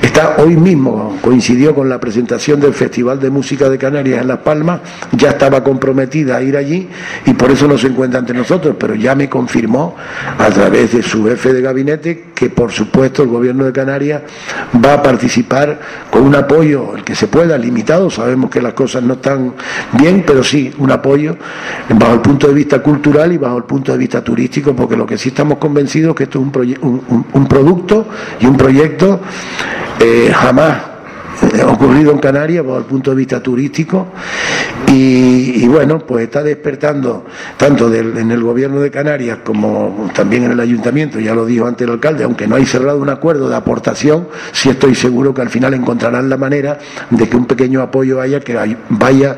está 0.00 0.36
hoy 0.38 0.56
mismo, 0.56 1.18
coincidió 1.20 1.74
con 1.74 1.88
la 1.88 2.00
presentación 2.00 2.60
del 2.60 2.72
Festival 2.72 3.20
de 3.20 3.28
Música 3.28 3.68
de 3.68 3.76
Canarias 3.76 4.22
en 4.22 4.28
Las 4.28 4.38
Palmas, 4.38 4.80
ya 5.12 5.30
estaba 5.30 5.62
comprometida 5.62 6.36
a 6.36 6.42
ir 6.42 6.56
allí 6.56 6.88
y 7.26 7.34
por 7.34 7.50
eso 7.50 7.68
no 7.68 7.76
se 7.76 7.88
encuentra 7.88 8.20
ante 8.20 8.32
nosotros, 8.32 8.76
pero 8.78 8.94
ya 8.94 9.14
me 9.14 9.28
confirmó 9.28 9.96
a 10.38 10.48
través 10.48 10.92
de 10.92 11.02
su 11.02 11.26
jefe 11.26 11.52
de 11.52 11.60
gabinete 11.60 12.24
que 12.34 12.48
por 12.50 12.72
supuesto 12.72 13.22
el 13.22 13.28
gobierno 13.28 13.64
de 13.64 13.72
Canarias 13.72 14.22
va 14.82 14.94
a 14.94 15.02
participar 15.02 15.78
con 16.10 16.22
un 16.22 16.34
apoyo, 16.34 16.96
el 16.96 17.04
que 17.04 17.14
se 17.14 17.28
pueda, 17.28 17.58
limitado, 17.58 18.10
sabemos 18.14 18.50
que 18.50 18.62
las 18.62 18.72
cosas 18.72 19.02
no 19.02 19.14
están 19.14 19.54
bien, 19.92 20.24
pero 20.26 20.42
sí 20.42 20.72
un 20.78 20.90
apoyo 20.90 21.36
bajo 21.90 22.14
el 22.14 22.20
punto 22.20 22.48
de 22.48 22.54
vista 22.54 22.82
cultural 22.82 23.32
y 23.32 23.38
bajo 23.38 23.58
el 23.58 23.64
punto 23.64 23.92
de 23.92 23.98
vista 23.98 24.22
turístico, 24.22 24.74
porque 24.74 24.96
lo 24.96 25.06
que 25.06 25.18
sí 25.18 25.28
estamos 25.30 25.58
convencidos 25.58 26.10
es 26.10 26.16
que 26.16 26.24
esto 26.24 26.38
es 26.38 26.78
un, 26.80 27.46
producto 27.48 28.06
y 28.40 28.46
un 28.46 28.56
proyecto 28.56 29.20
eh, 30.00 30.32
jamás 30.34 30.93
ocurrido 31.66 32.12
en 32.12 32.18
Canarias 32.18 32.64
bajo 32.64 32.78
el 32.78 32.84
punto 32.84 33.10
de 33.10 33.16
vista 33.16 33.42
turístico 33.42 34.08
y, 34.92 35.66
bueno, 35.66 35.98
pues 35.98 36.24
está 36.24 36.42
despertando 36.42 37.24
tanto 37.56 37.92
en 37.92 38.30
el 38.30 38.42
gobierno 38.42 38.80
de 38.80 38.90
Canarias 38.90 39.38
como 39.42 40.10
también 40.14 40.44
en 40.44 40.52
el 40.52 40.60
ayuntamiento, 40.60 41.18
ya 41.18 41.34
lo 41.34 41.44
dijo 41.46 41.66
antes 41.66 41.86
el 41.86 41.94
alcalde, 41.94 42.24
aunque 42.24 42.46
no 42.46 42.56
hay 42.56 42.64
cerrado 42.64 42.98
un 42.98 43.08
acuerdo 43.08 43.48
de 43.48 43.56
aportación, 43.56 44.28
sí 44.52 44.68
estoy 44.68 44.94
seguro 44.94 45.34
que 45.34 45.42
al 45.42 45.50
final 45.50 45.74
encontrarán 45.74 46.28
la 46.28 46.36
manera 46.36 46.78
de 47.10 47.28
que 47.28 47.36
un 47.36 47.46
pequeño 47.46 47.82
apoyo 47.82 48.20
haya 48.20 48.40
que 48.40 48.56
vaya 48.90 49.36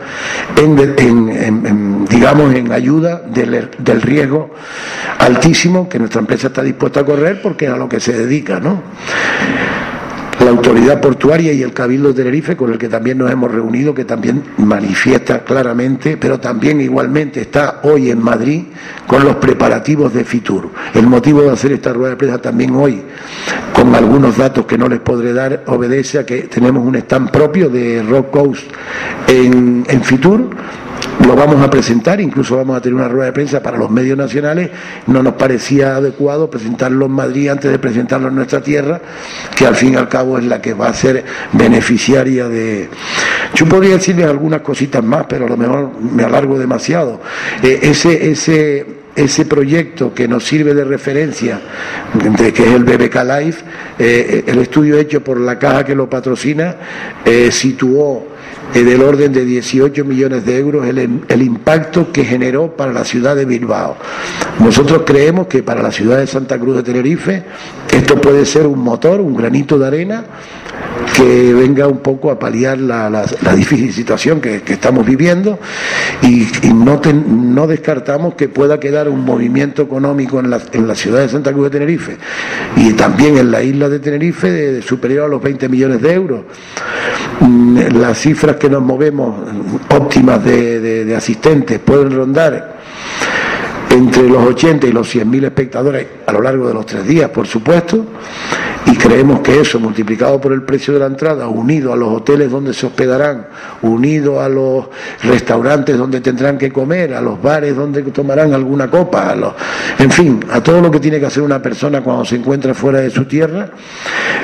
en, 0.57 2.05
digamos 2.07 2.55
en 2.55 2.73
ayuda 2.73 3.23
del, 3.27 3.71
del 3.79 4.03
riesgo 4.03 4.55
altísimo 5.19 5.89
que 5.89 5.99
nuestra 5.99 6.21
empresa 6.21 6.49
está 6.49 6.63
dispuesta 6.63 7.01
a 7.01 7.05
correr 7.05 7.41
porque 7.41 7.67
es 7.67 7.73
a 7.73 7.77
lo 7.77 7.89
que 7.89 8.01
se 8.01 8.13
dedica, 8.13 8.61
¿no? 8.61 8.83
La 10.41 10.51
autoridad 10.51 11.01
portuaria 11.01 11.53
y 11.53 11.63
el 11.63 11.73
Cabildo 11.73 12.09
de 12.09 12.15
Tenerife, 12.15 12.57
con 12.57 12.73
el 12.73 12.79
que 12.79 12.89
también 12.89 13.19
nos 13.19 13.31
hemos 13.31 13.51
reunido, 13.51 13.95
que 13.95 14.05
también 14.05 14.43
manifiesta 14.59 15.41
claramente, 15.45 16.17
pero 16.17 16.39
también 16.39 16.81
igualmente 16.81 17.41
está 17.41 17.81
hoy 17.83 18.11
en 18.11 18.23
Madrid 18.23 18.65
con 19.07 19.25
los 19.25 19.37
preparativos 19.37 20.13
de 20.13 20.25
Fitur. 20.25 20.71
El 20.95 21.07
motivo 21.07 21.43
de 21.43 21.51
hacer 21.51 21.73
esta 21.73 21.93
rueda 21.93 22.11
de 22.11 22.17
prensa 22.17 22.39
también 22.39 22.75
hoy, 22.75 23.03
con 23.73 23.95
algunos 23.95 24.37
datos 24.37 24.67
que 24.67 24.77
no 24.77 24.89
les 24.89 25.01
podré 25.01 25.33
dar, 25.33 25.65
obedece 25.67 26.19
a 26.19 26.27
que 26.27 26.43
tenemos 26.43 26.87
un 26.87 26.97
stand 26.97 27.31
propio 27.31 27.69
de 27.69 28.03
Rock 28.03 28.31
Coast 28.31 28.65
en, 29.29 29.85
en 29.89 30.03
Fitur 30.03 30.51
lo 31.27 31.35
vamos 31.35 31.63
a 31.63 31.71
presentar, 31.71 32.21
incluso 32.21 32.57
vamos 32.57 32.77
a 32.77 32.81
tener 32.81 32.95
una 32.95 33.09
rueda 33.09 33.27
de 33.27 33.33
prensa 33.33 33.63
para 33.63 33.77
los 33.77 33.91
medios 33.91 34.17
nacionales. 34.17 34.71
No 35.07 35.23
nos 35.23 35.35
parecía 35.35 35.97
adecuado 35.97 36.49
presentarlo 36.49 37.07
en 37.07 37.13
Madrid 37.13 37.49
antes 37.49 37.71
de 37.71 37.79
presentarlo 37.79 38.29
en 38.29 38.37
nuestra 38.37 38.63
tierra, 38.63 39.01
que 39.57 39.67
al 39.67 39.77
fin 39.77 39.95
y 39.95 39.97
al 39.97 40.09
cabo 40.09 40.39
es 40.39 40.45
la 40.45 40.61
que 40.61 40.75
va 40.75 40.89
a 40.89 40.95
ser 40.95 41.25
beneficiaria 41.53 42.49
de. 42.49 42.89
Yo 43.55 43.67
podría 43.67 43.95
decirles 43.95 44.27
algunas 44.27 44.61
cositas 44.61 45.03
más, 45.03 45.27
pero 45.29 45.47
a 45.47 45.49
lo 45.49 45.57
mejor 45.57 46.01
me 46.01 46.25
alargo 46.25 46.59
demasiado. 46.59 47.21
Eh, 47.63 47.81
ese, 47.83 48.31
ese 48.31 48.97
ese 49.17 49.47
proyecto 49.47 50.13
que 50.13 50.29
nos 50.29 50.45
sirve 50.45 50.75
de 50.75 50.85
referencia, 50.85 51.59
de, 52.13 52.53
que 52.53 52.63
es 52.63 52.71
el 52.71 52.85
BBK 52.85 53.17
Life, 53.25 53.65
eh, 53.99 54.45
el 54.47 54.59
estudio 54.59 54.99
hecho 54.99 55.25
por 55.25 55.41
la 55.41 55.59
caja 55.59 55.85
que 55.85 55.95
lo 55.95 56.09
patrocina, 56.09 56.77
eh, 57.25 57.51
situó 57.51 58.36
del 58.75 59.03
orden 59.03 59.33
de 59.33 59.45
18 59.45 60.05
millones 60.05 60.45
de 60.45 60.59
euros 60.59 60.87
el, 60.87 61.43
impacto 61.43 62.13
que 62.13 62.25
generó 62.25 62.77
para 62.77 62.93
la 62.93 63.05
ciudad 63.05 63.37
de 63.37 63.45
Bilbao. 63.45 63.97
Nosotros 64.61 65.03
creemos 65.07 65.47
que 65.47 65.63
para 65.63 65.83
la 65.83 65.91
ciudad 65.91 66.19
de 66.19 66.27
Santa 66.27 66.59
Cruz 66.59 66.77
de 66.77 66.83
Tenerife 66.83 67.45
esto 67.93 68.21
puede 68.21 68.45
ser 68.45 68.67
un 68.67 68.81
motor, 68.81 69.21
un 69.21 69.35
granito 69.35 69.79
de 69.79 69.87
arena 69.87 70.25
que 71.15 71.55
venga 71.55 71.87
un 71.87 71.99
poco 71.99 72.31
a 72.31 72.39
paliar 72.39 72.79
la, 72.79 73.25
difícil 73.55 73.93
situación 73.93 74.41
que, 74.41 74.63
estamos 74.67 75.07
viviendo 75.07 75.59
y, 76.23 76.47
no, 76.75 77.01
no 77.03 77.67
descartamos 77.67 78.35
que 78.35 78.49
pueda 78.49 78.79
quedar 78.79 79.09
un 79.09 79.25
movimiento 79.25 79.83
económico 79.83 80.41
en 80.41 80.51
la, 80.51 80.61
en 80.73 80.87
la, 80.87 80.95
ciudad 80.95 81.21
de 81.21 81.29
Santa 81.29 81.53
Cruz 81.53 81.65
de 81.65 81.71
Tenerife 81.71 82.17
y 82.77 82.93
también 82.93 83.39
en 83.39 83.51
la 83.51 83.63
isla 83.63 83.89
de 83.89 83.99
Tenerife 83.99 84.51
de, 84.51 84.83
superior 84.83 85.25
a 85.25 85.29
los 85.29 85.43
20 85.43 85.69
millones 85.69 86.03
de 86.03 86.13
euros. 86.13 86.41
Mm, 87.41 87.79
las 88.01 88.19
cifras 88.19 88.57
que 88.57 88.71
nos 88.71 88.83
movemos 88.83 89.35
óptimas 89.91 90.43
de, 90.45 91.05
de 91.05 91.17
asistentes 91.17 91.79
pueden 91.79 92.15
rondar 92.15 92.77
entre 93.91 94.29
los 94.29 94.45
80 94.45 94.87
y 94.87 94.93
los 94.93 95.09
100 95.09 95.31
mil 95.31 95.45
espectadores 95.45 96.07
a 96.27 96.33
lo 96.33 96.43
largo 96.43 96.69
de 96.69 96.75
los 96.75 96.87
tres 96.87 97.07
días, 97.07 97.31
por 97.31 97.47
supuesto, 97.47 98.05
y 98.87 98.97
creemos 98.97 99.41
que 99.41 99.61
eso 99.61 99.81
multiplicado 99.81 100.41
por 100.41 100.53
el 100.53 100.63
precio 100.63 100.95
de 100.95 101.01
la 101.01 101.07
entrada, 101.07 101.49
unido 101.49 101.93
a 101.93 101.97
los 101.97 102.09
hoteles 102.09 102.51
donde 102.51 102.73
se 102.73 102.87
hospedarán, 102.87 103.47
unido 103.83 104.41
a 104.41 104.49
los 104.49 104.87
restaurantes 105.23 105.99
donde 105.99 106.21
tendrán 106.21 106.57
que 106.57 106.71
comer, 106.71 107.13
a 107.15 107.21
los 107.21 107.41
bares 107.43 107.75
donde 107.75 108.03
tomarán 108.05 108.55
alguna 108.55 108.89
copa, 108.89 109.31
a 109.31 109.35
los, 109.35 109.55
en 109.99 110.11
fin, 110.11 110.45
a 110.51 110.63
todo 110.63 110.81
lo 110.81 110.91
que 110.91 111.01
tiene 111.01 111.19
que 111.19 111.27
hacer 111.27 111.43
una 111.43 111.61
persona 111.61 112.01
cuando 112.01 112.25
se 112.25 112.37
encuentra 112.37 112.75
fuera 112.75 113.01
de 113.01 113.11
su 113.11 113.25
tierra, 113.25 113.69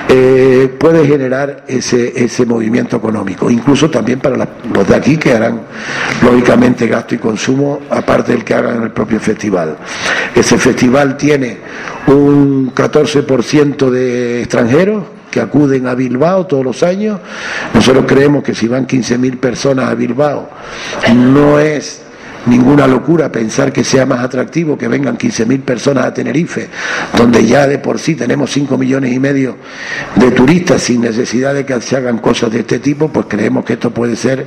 eh, 0.08 0.74
puede 0.78 1.06
generar 1.06 1.64
ese, 1.68 2.12
ese 2.24 2.44
movimiento 2.44 2.96
económico, 2.96 3.48
incluso 3.48 3.88
también 3.90 4.18
para 4.18 4.36
los 4.36 4.88
de 4.88 4.94
aquí 4.94 5.16
que 5.16 5.32
harán 5.32 5.60
lógicamente 6.22 6.88
gasto 6.88 7.14
y 7.14 7.18
consumo, 7.18 7.80
aparte 7.90 8.32
del 8.32 8.44
que 8.44 8.54
hagan 8.54 8.76
en 8.76 8.82
el 8.82 8.90
propio 8.90 9.20
festival. 9.20 9.76
Ese 10.34 10.58
festival 10.58 11.16
tiene 11.16 11.58
un 12.06 12.74
14% 12.74 13.90
de 13.90 14.40
extranjeros 14.40 15.04
que 15.30 15.40
acuden 15.40 15.86
a 15.86 15.94
Bilbao 15.94 16.46
todos 16.46 16.64
los 16.64 16.82
años. 16.82 17.18
Nosotros 17.74 18.04
creemos 18.06 18.42
que 18.42 18.54
si 18.54 18.68
van 18.68 18.86
15.000 18.86 19.40
personas 19.40 19.88
a 19.88 19.94
Bilbao 19.94 20.48
no 21.14 21.58
es 21.58 22.01
ninguna 22.46 22.86
locura 22.86 23.30
pensar 23.30 23.72
que 23.72 23.84
sea 23.84 24.06
más 24.06 24.20
atractivo 24.20 24.76
que 24.76 24.88
vengan 24.88 25.16
15.000 25.16 25.62
personas 25.62 26.06
a 26.06 26.14
Tenerife, 26.14 26.68
donde 27.16 27.44
ya 27.46 27.66
de 27.66 27.78
por 27.78 27.98
sí 27.98 28.14
tenemos 28.14 28.50
5 28.50 28.76
millones 28.78 29.12
y 29.12 29.18
medio 29.18 29.56
de 30.16 30.30
turistas 30.30 30.82
sin 30.82 31.00
necesidad 31.00 31.54
de 31.54 31.64
que 31.64 31.80
se 31.80 31.96
hagan 31.96 32.18
cosas 32.18 32.50
de 32.50 32.60
este 32.60 32.78
tipo, 32.78 33.08
pues 33.08 33.26
creemos 33.28 33.64
que 33.64 33.74
esto 33.74 33.90
puede 33.90 34.16
ser, 34.16 34.46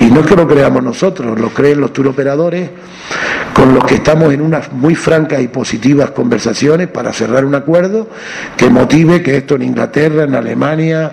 y 0.00 0.06
no 0.06 0.20
es 0.20 0.26
que 0.26 0.36
lo 0.36 0.46
creamos 0.46 0.82
nosotros, 0.82 1.38
lo 1.38 1.50
creen 1.50 1.80
los 1.80 1.92
turoperadores, 1.92 2.70
con 3.54 3.74
los 3.74 3.84
que 3.84 3.96
estamos 3.96 4.32
en 4.32 4.40
unas 4.40 4.72
muy 4.72 4.94
francas 4.94 5.42
y 5.42 5.48
positivas 5.48 6.10
conversaciones 6.12 6.88
para 6.88 7.12
cerrar 7.12 7.44
un 7.44 7.54
acuerdo 7.54 8.08
que 8.56 8.70
motive 8.70 9.22
que 9.22 9.36
esto 9.36 9.56
en 9.56 9.62
Inglaterra, 9.62 10.24
en 10.24 10.34
Alemania, 10.34 11.12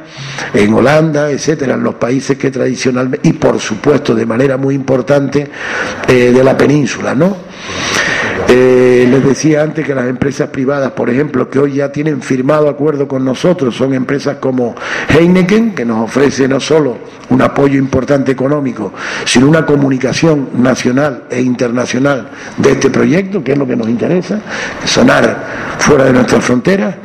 en 0.53 0.74
Holanda, 0.74 1.29
etcétera, 1.31 1.75
en 1.75 1.83
los 1.83 1.95
países 1.95 2.38
que 2.38 2.51
tradicionalmente, 2.51 3.27
y 3.27 3.33
por 3.33 3.59
supuesto 3.59 4.15
de 4.15 4.25
manera 4.25 4.57
muy 4.57 4.75
importante, 4.75 5.50
de 6.25 6.43
la 6.43 6.57
península, 6.57 7.15
¿no? 7.15 7.35
Eh, 8.47 9.07
les 9.07 9.23
decía 9.23 9.61
antes 9.61 9.85
que 9.85 9.93
las 9.93 10.07
empresas 10.07 10.49
privadas, 10.49 10.91
por 10.91 11.09
ejemplo, 11.09 11.49
que 11.49 11.59
hoy 11.59 11.75
ya 11.75 11.91
tienen 11.91 12.21
firmado 12.21 12.67
acuerdo 12.67 13.07
con 13.07 13.23
nosotros, 13.23 13.75
son 13.75 13.93
empresas 13.93 14.38
como 14.38 14.73
Heineken, 15.09 15.75
que 15.75 15.85
nos 15.85 16.05
ofrece 16.05 16.47
no 16.47 16.59
solo 16.59 16.97
un 17.29 17.41
apoyo 17.43 17.77
importante 17.77 18.31
económico, 18.31 18.91
sino 19.25 19.47
una 19.47 19.65
comunicación 19.65 20.49
nacional 20.55 21.25
e 21.29 21.41
internacional 21.41 22.29
de 22.57 22.71
este 22.71 22.89
proyecto, 22.89 23.43
que 23.43 23.51
es 23.51 23.57
lo 23.57 23.67
que 23.67 23.75
nos 23.75 23.88
interesa, 23.88 24.41
sonar 24.83 25.77
fuera 25.77 26.05
de 26.05 26.13
nuestras 26.13 26.43
fronteras. 26.43 26.96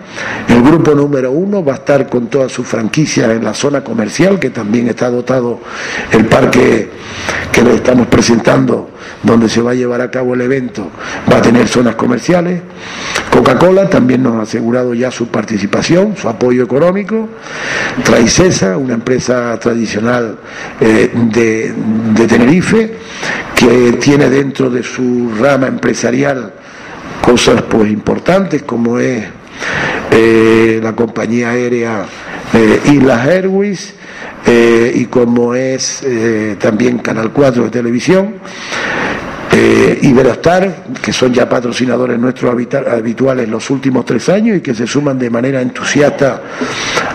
El 0.48 0.62
grupo 0.62 0.94
número 0.94 1.30
uno 1.32 1.64
va 1.64 1.72
a 1.72 1.76
estar 1.76 2.08
con 2.08 2.28
todas 2.28 2.52
sus 2.52 2.66
franquicias 2.66 3.30
en 3.30 3.44
la 3.44 3.54
zona 3.54 3.82
comercial, 3.82 4.38
que 4.38 4.50
también 4.50 4.88
está 4.88 5.10
dotado 5.10 5.60
el 6.12 6.26
parque 6.26 6.90
que 7.52 7.62
le 7.62 7.74
estamos 7.74 8.06
presentando 8.08 8.90
donde 9.22 9.48
se 9.48 9.60
va 9.62 9.72
a 9.72 9.74
llevar 9.74 10.00
a 10.00 10.10
cabo 10.10 10.34
el 10.34 10.42
evento 10.42 10.90
va 11.30 11.38
a 11.38 11.42
tener 11.42 11.66
zonas 11.66 11.94
comerciales. 11.94 12.60
Coca-Cola 13.30 13.88
también 13.88 14.22
nos 14.22 14.36
ha 14.36 14.42
asegurado 14.42 14.94
ya 14.94 15.10
su 15.10 15.28
participación, 15.28 16.16
su 16.16 16.28
apoyo 16.28 16.62
económico. 16.62 17.28
Traicesa, 18.04 18.76
una 18.76 18.94
empresa 18.94 19.58
tradicional 19.58 20.38
eh, 20.80 21.10
de, 21.14 22.26
Tenerife, 22.26 22.96
que 23.54 23.92
tiene 23.92 24.28
dentro 24.28 24.70
de 24.70 24.82
su 24.82 25.32
rama 25.40 25.66
empresarial 25.66 26.52
cosas 27.22 27.62
pues 27.62 27.90
importantes 27.90 28.62
como 28.64 28.98
es 28.98 29.24
eh, 30.10 30.80
la 30.82 30.92
compañía 30.92 31.50
aérea 31.50 32.06
eh, 32.52 32.80
Islas 32.92 33.26
Airways 33.26 33.94
y 34.46 35.06
como 35.06 35.54
es 35.54 36.04
también 36.58 36.98
Canal 36.98 37.32
4 37.32 37.64
de 37.64 37.70
televisión 37.70 38.34
eh, 39.56 40.00
Iberostar, 40.02 40.84
que 41.00 41.12
son 41.12 41.32
ya 41.32 41.48
patrocinadores 41.48 42.18
nuestros 42.18 42.50
habituales 42.50 43.48
los 43.48 43.70
últimos 43.70 44.04
tres 44.04 44.28
años 44.28 44.56
y 44.56 44.60
que 44.60 44.74
se 44.74 44.84
suman 44.84 45.16
de 45.16 45.30
manera 45.30 45.62
entusiasta 45.62 46.42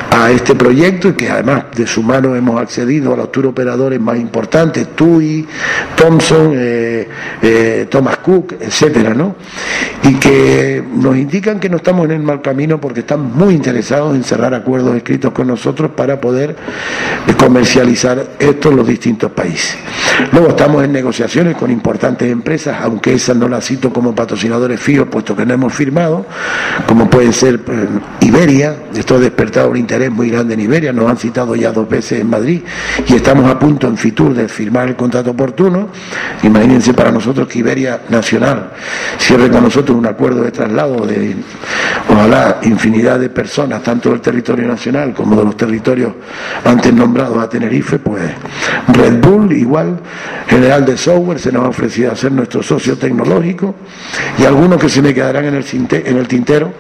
a 0.10 0.32
este 0.32 0.56
proyecto 0.56 1.10
y 1.10 1.14
que 1.14 1.30
además 1.30 1.66
de 1.76 1.86
su 1.86 2.02
mano 2.02 2.38
hemos 2.38 2.62
accedido 2.62 3.14
a 3.14 3.18
los 3.18 3.30
tour 3.30 3.48
operadores 3.48 4.00
más 4.00 4.18
importantes, 4.18 4.96
TUI, 4.96 5.46
Thompson, 5.98 6.54
eh, 7.41 7.69
eh, 7.69 7.88
Thomas 7.89 8.17
Cook, 8.17 8.54
etcétera, 8.60 9.13
¿no? 9.13 9.36
Y 10.04 10.15
que 10.15 10.84
nos 10.93 11.15
indican 11.17 11.60
que 11.60 11.69
no 11.69 11.78
estamos 11.78 12.06
en 12.06 12.12
el 12.12 12.21
mal 12.21 12.41
camino 12.41 12.80
porque 12.80 13.02
están 13.02 13.36
muy 13.36 13.54
interesados 13.54 14.15
en 14.15 14.23
cerrar 14.23 14.54
acuerdos 14.54 14.95
escritos 14.95 15.34
con 15.34 15.47
nosotros 15.47 15.91
para 15.95 16.19
poder 16.19 16.56
comercializar 17.38 18.32
esto 18.39 18.69
en 18.69 18.75
los 18.75 18.88
distintos 18.88 19.32
países. 19.32 19.78
Luego 20.32 20.49
estamos 20.49 20.84
en 20.84 20.91
negociaciones 20.91 21.56
con 21.56 21.71
importantes 21.71 22.30
empresas, 22.32 22.78
aunque 22.82 23.13
esas 23.13 23.36
no 23.36 23.47
las 23.47 23.65
cito 23.65 23.91
como 23.93 24.15
patrocinadores 24.15 24.80
fijos, 24.80 25.08
puesto 25.10 25.36
que 25.36 25.45
no 25.45 25.54
hemos 25.54 25.73
firmado, 25.73 26.25
como 26.88 27.10
pueden 27.10 27.34
ser 27.34 27.60
Iberia, 28.21 28.75
esto 28.95 29.15
ha 29.15 29.19
despertado 29.19 29.69
un 29.69 29.78
interés 29.78 30.12
muy 30.12 30.30
grande 30.30 30.54
en 30.56 30.62
Iberia, 30.62 30.91
nos 30.91 31.10
han 31.10 31.17
citado 31.17 31.56
ya 31.56 31.71
dos 31.71 31.88
veces 31.88 32.21
en 32.21 32.30
Madrid 32.30 32.62
y 33.08 33.15
estamos 33.15 33.49
a 33.49 33.58
punto 33.58 33.88
en 33.88 33.97
Fitur 33.97 34.34
de 34.34 34.47
firmar 34.47 34.89
el 34.89 34.95
contrato 34.95 35.32
oportuno. 35.32 35.89
Imagínense 36.43 36.93
para 36.93 37.12
nosotros 37.30 37.48
que 37.48 37.60
Iberia 37.60 38.02
Nacional 38.10 38.72
cierre 39.20 39.52
con 39.52 39.62
nosotros 39.62 39.96
un 39.96 40.08
acuerdo 40.08 40.42
de 40.42 40.50
traslado 40.50 41.06
de, 41.06 41.36
ojalá, 42.10 42.58
infinidad 42.63 43.20
de 43.20 43.30
personas, 43.30 43.84
tanto 43.84 44.10
del 44.10 44.20
territorio 44.20 44.68
nacional 44.68 45.13
como 45.13 45.36
de 45.36 45.44
los 45.44 45.56
territorios 45.56 46.13
antes 46.65 46.92
nombrados 46.92 47.38
a 47.38 47.48
Tenerife, 47.48 48.00
pues 48.00 48.24
Red 48.88 49.22
Bull 49.22 49.54
igual, 49.54 50.00
General 50.48 50.84
de 50.84 50.98
Software 50.98 51.38
se 51.38 51.52
nos 51.52 51.65
ha 51.65 51.70
ofrecido 51.70 52.12
a 52.12 52.15
ser 52.15 52.32
nuestro 52.32 52.63
socio 52.63 52.98
tecnológico 52.98 53.76
y 54.39 54.46
algunos 54.46 54.80
que 54.82 54.89
se 54.89 55.04
me 55.04 55.13
quedarán 55.13 55.46
en 55.46 55.54
el, 55.54 55.65
en 55.92 56.18
el 56.18 56.28
tintero, 56.28 56.74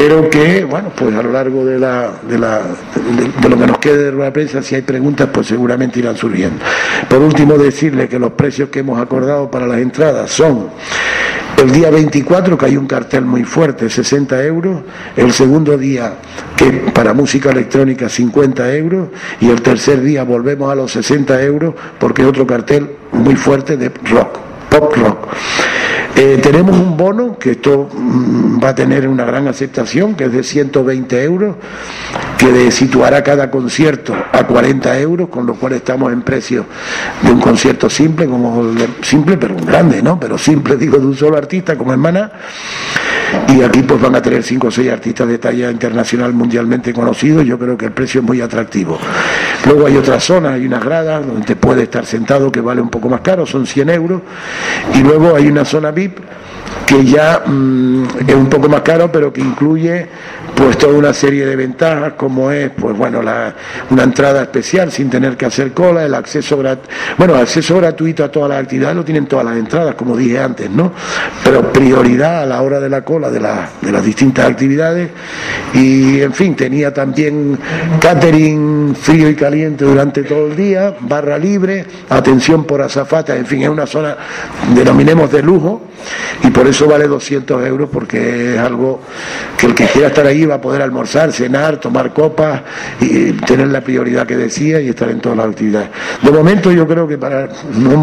pero 0.00 0.30
que, 0.30 0.64
bueno, 0.64 0.90
pues 0.96 1.14
a 1.14 1.22
lo 1.22 1.30
largo 1.30 1.62
de 1.62 1.78
la, 1.78 2.10
de, 2.26 2.38
la, 2.38 2.62
de, 2.62 3.48
lo 3.50 3.58
que 3.58 3.66
nos 3.66 3.76
quede 3.76 4.10
de 4.10 4.12
la 4.12 4.32
prensa, 4.32 4.62
si 4.62 4.74
hay 4.74 4.80
preguntas, 4.80 5.28
pues 5.30 5.48
seguramente 5.48 5.98
irán 5.98 6.16
surgiendo. 6.16 6.64
Por 7.06 7.18
último, 7.18 7.58
decirle 7.58 8.08
que 8.08 8.18
los 8.18 8.32
precios 8.32 8.70
que 8.70 8.78
hemos 8.78 8.98
acordado 8.98 9.50
para 9.50 9.66
las 9.66 9.76
entradas 9.76 10.30
son 10.30 10.70
el 11.58 11.70
día 11.70 11.90
24, 11.90 12.56
que 12.56 12.64
hay 12.64 12.78
un 12.78 12.86
cartel 12.86 13.26
muy 13.26 13.44
fuerte, 13.44 13.90
60 13.90 14.42
euros. 14.42 14.80
El 15.18 15.34
segundo 15.34 15.76
día, 15.76 16.14
que 16.56 16.70
para 16.94 17.12
música 17.12 17.50
electrónica, 17.50 18.08
50 18.08 18.74
euros. 18.76 19.08
Y 19.38 19.50
el 19.50 19.60
tercer 19.60 20.00
día 20.00 20.24
volvemos 20.24 20.72
a 20.72 20.76
los 20.76 20.92
60 20.92 21.42
euros 21.42 21.74
porque 21.98 22.24
otro 22.24 22.46
cartel 22.46 22.88
muy 23.12 23.36
fuerte 23.36 23.76
de 23.76 23.90
rock, 23.90 24.38
pop 24.70 24.96
rock. 24.96 25.28
Eh, 26.16 26.38
tenemos 26.42 26.76
un 26.76 26.96
bono 26.96 27.38
que 27.38 27.52
esto 27.52 27.88
mm, 27.92 28.62
va 28.62 28.70
a 28.70 28.74
tener 28.74 29.08
una 29.08 29.24
gran 29.24 29.48
aceptación, 29.48 30.14
que 30.14 30.24
es 30.24 30.32
de 30.32 30.42
120 30.42 31.22
euros, 31.24 31.56
que 32.36 32.70
situará 32.70 33.22
cada 33.22 33.50
concierto 33.50 34.14
a 34.32 34.46
40 34.46 34.98
euros, 34.98 35.28
con 35.28 35.46
lo 35.46 35.54
cual 35.54 35.74
estamos 35.74 36.12
en 36.12 36.22
precio 36.22 36.66
de 37.22 37.30
un 37.32 37.40
concierto 37.40 37.88
simple, 37.88 38.26
como 38.26 38.74
simple 39.02 39.36
pero 39.36 39.56
grande, 39.56 40.02
¿no? 40.02 40.18
Pero 40.18 40.36
simple, 40.36 40.76
digo, 40.78 40.98
de 40.98 41.06
un 41.06 41.16
solo 41.16 41.36
artista 41.36 41.76
como 41.76 41.92
Hermana 41.92 42.32
y 43.48 43.62
aquí 43.62 43.82
pues 43.82 44.00
van 44.00 44.14
a 44.14 44.22
tener 44.22 44.42
cinco 44.42 44.68
o 44.68 44.70
seis 44.70 44.90
artistas 44.90 45.28
de 45.28 45.38
talla 45.38 45.70
internacional 45.70 46.32
mundialmente 46.32 46.92
conocidos, 46.92 47.44
yo 47.44 47.58
creo 47.58 47.76
que 47.76 47.86
el 47.86 47.92
precio 47.92 48.20
es 48.20 48.26
muy 48.26 48.40
atractivo. 48.40 48.98
Luego 49.66 49.86
hay 49.86 49.96
otras 49.96 50.22
zonas, 50.24 50.52
hay 50.52 50.66
unas 50.66 50.84
gradas 50.84 51.26
donde 51.26 51.46
te 51.46 51.56
puede 51.56 51.84
estar 51.84 52.06
sentado 52.06 52.50
que 52.50 52.60
vale 52.60 52.80
un 52.80 52.90
poco 52.90 53.08
más 53.08 53.20
caro, 53.20 53.46
son 53.46 53.66
100 53.66 53.90
euros, 53.90 54.22
y 54.94 55.02
luego 55.02 55.34
hay 55.34 55.46
una 55.48 55.64
zona 55.64 55.90
VIP 55.90 56.18
que 56.86 57.04
ya 57.04 57.42
mm, 57.46 58.04
es 58.26 58.34
un 58.34 58.48
poco 58.48 58.68
más 58.68 58.80
caro, 58.82 59.10
pero 59.12 59.32
que 59.32 59.40
incluye 59.40 60.08
pues 60.60 60.76
toda 60.76 60.92
una 60.92 61.14
serie 61.14 61.46
de 61.46 61.56
ventajas 61.56 62.12
como 62.18 62.50
es 62.50 62.70
pues 62.70 62.94
bueno 62.94 63.22
la, 63.22 63.54
una 63.88 64.02
entrada 64.02 64.42
especial 64.42 64.92
sin 64.92 65.08
tener 65.08 65.34
que 65.34 65.46
hacer 65.46 65.72
cola, 65.72 66.04
el 66.04 66.14
acceso 66.14 66.62
bueno 67.16 67.34
acceso 67.34 67.78
gratuito 67.78 68.22
a 68.22 68.30
todas 68.30 68.50
las 68.50 68.62
actividades 68.62 68.94
lo 68.94 69.02
tienen 69.02 69.24
todas 69.24 69.46
las 69.46 69.56
entradas 69.56 69.94
como 69.94 70.14
dije 70.14 70.38
antes, 70.38 70.68
¿no? 70.70 70.92
Pero 71.42 71.72
prioridad 71.72 72.42
a 72.42 72.46
la 72.46 72.60
hora 72.60 72.78
de 72.78 72.90
la 72.90 73.00
cola 73.02 73.30
de, 73.30 73.38
de 73.38 73.92
las 73.92 74.04
distintas 74.04 74.50
actividades 74.50 75.08
y 75.72 76.20
en 76.20 76.34
fin 76.34 76.54
tenía 76.54 76.92
también 76.92 77.58
catering 77.98 78.94
frío 78.94 79.30
y 79.30 79.34
caliente 79.34 79.86
durante 79.86 80.24
todo 80.24 80.48
el 80.48 80.56
día, 80.56 80.94
barra 81.00 81.38
libre, 81.38 81.86
atención 82.10 82.64
por 82.64 82.82
azafata, 82.82 83.34
en 83.34 83.46
fin 83.46 83.62
es 83.62 83.70
una 83.70 83.86
zona 83.86 84.14
denominemos 84.74 85.32
de 85.32 85.42
lujo 85.42 85.80
y 86.42 86.50
por 86.50 86.66
eso 86.66 86.86
vale 86.86 87.06
200 87.06 87.66
euros 87.66 87.88
porque 87.90 88.54
es 88.54 88.60
algo 88.60 89.00
que 89.56 89.66
el 89.66 89.74
que 89.74 89.86
quiera 89.86 90.08
estar 90.08 90.26
ahí 90.26 90.49
a 90.54 90.60
poder 90.60 90.82
almorzar, 90.82 91.32
cenar, 91.32 91.78
tomar 91.78 92.12
copas 92.12 92.62
y 93.00 93.32
tener 93.32 93.68
la 93.68 93.80
prioridad 93.80 94.26
que 94.26 94.36
decía 94.36 94.80
y 94.80 94.88
estar 94.88 95.10
en 95.10 95.20
todas 95.20 95.38
las 95.38 95.48
actividades. 95.48 95.90
De 96.22 96.30
momento 96.30 96.72
yo 96.72 96.86
creo 96.86 97.06
que 97.06 97.18
para 97.18 97.48
no, 97.76 97.96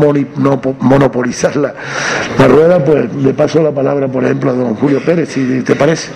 monopolizar 0.80 1.56
la, 1.56 1.74
la 2.38 2.48
rueda, 2.48 2.84
pues 2.84 3.14
le 3.16 3.34
paso 3.34 3.62
la 3.62 3.72
palabra, 3.72 4.08
por 4.08 4.24
ejemplo, 4.24 4.52
a 4.52 4.54
don 4.54 4.76
Julio 4.76 5.02
Pérez, 5.04 5.30
si 5.30 5.62
te 5.62 5.76
parece. 5.76 6.10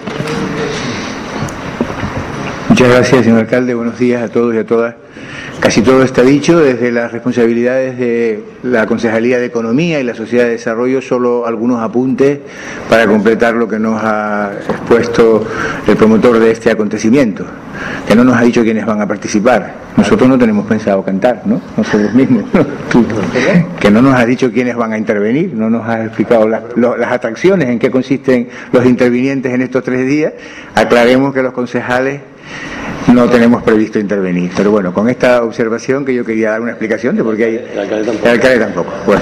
Muchas 2.70 2.88
gracias, 2.88 3.26
señor 3.26 3.40
alcalde. 3.40 3.74
Buenos 3.74 4.00
días 4.00 4.24
a 4.24 4.30
todos 4.30 4.56
y 4.56 4.58
a 4.58 4.66
todas. 4.66 4.96
Casi 5.62 5.84
todo 5.84 6.02
está 6.02 6.24
dicho, 6.24 6.60
desde 6.60 6.92
las 6.92 7.12
responsabilidades 7.12 7.96
de 7.96 8.44
la 8.64 8.88
Concejalía 8.88 9.38
de 9.38 9.46
Economía 9.46 10.00
y 10.00 10.04
la 10.04 10.16
Sociedad 10.16 10.46
de 10.46 10.54
Desarrollo, 10.54 11.04
solo 11.04 11.46
algunos 11.46 11.84
apuntes 11.84 12.40
para 12.90 13.06
completar 13.06 13.54
lo 13.54 13.68
que 13.68 13.78
nos 13.78 14.04
ha 14.04 14.54
expuesto 14.68 15.46
el 15.88 15.96
promotor 15.96 16.40
de 16.40 16.50
este 16.50 16.72
acontecimiento, 16.72 17.46
que 18.08 18.16
no 18.16 18.24
nos 18.24 18.38
ha 18.38 18.42
dicho 18.42 18.64
quiénes 18.64 18.88
van 18.88 19.02
a 19.02 19.08
participar. 19.08 19.76
Nosotros 19.96 20.28
no 20.28 20.40
tenemos 20.40 20.66
pensado 20.66 21.06
cantar, 21.06 21.44
¿no? 21.46 21.62
Nosotros 21.78 22.12
mismos. 22.16 22.46
que 23.80 23.92
no 23.92 24.02
nos 24.02 24.16
ha 24.16 24.26
dicho 24.26 24.52
quiénes 24.52 24.76
van 24.76 24.94
a 24.94 24.98
intervenir, 24.98 25.54
no 25.54 25.70
nos 25.70 25.88
ha 25.88 26.06
explicado 26.06 26.48
las, 26.48 26.64
las 26.76 27.12
atracciones, 27.12 27.70
en 27.70 27.78
qué 27.78 27.92
consisten 27.92 28.50
los 28.72 28.84
intervinientes 28.88 29.54
en 29.54 29.62
estos 29.62 29.84
tres 29.84 30.08
días. 30.08 30.34
Aclaremos 30.74 31.36
que 31.36 31.44
los 31.44 31.54
concejales 31.54 32.22
no 33.08 33.30
tenemos 33.30 33.64
previsto 33.64 34.00
intervenir. 34.00 34.52
Pero 34.56 34.72
bueno, 34.72 34.94
con 34.94 35.10
esta 35.10 35.44
observación 35.44 36.06
que 36.06 36.14
yo 36.14 36.26
quería 36.26 36.52
dar 36.52 36.62
una 36.62 36.72
explicación 36.72 37.16
de 37.16 37.24
por 37.24 37.36
qué 37.36 37.46
hay... 37.46 37.56
El 37.74 37.80
alcalde 37.80 38.06
tampoco. 38.06 38.26
El 38.28 38.32
alcalde 38.32 38.60
tampoco. 38.60 38.92
Bueno, 39.06 39.22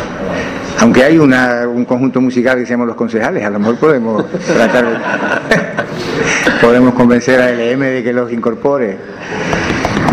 aunque 0.80 1.04
hay 1.04 1.18
una, 1.18 1.68
un 1.68 1.86
conjunto 1.86 2.22
musical 2.22 2.58
que 2.58 2.66
se 2.66 2.72
llama 2.72 2.86
Los 2.86 2.96
Concejales, 2.96 3.44
a 3.44 3.50
lo 3.50 3.60
mejor 3.60 3.76
podemos 3.78 4.26
tratar 4.32 4.86
podemos 6.62 6.94
convencer 6.94 7.42
a 7.42 7.52
LM 7.52 7.80
de 7.80 8.04
que 8.04 8.14
los 8.14 8.32
incorpore. 8.32 8.98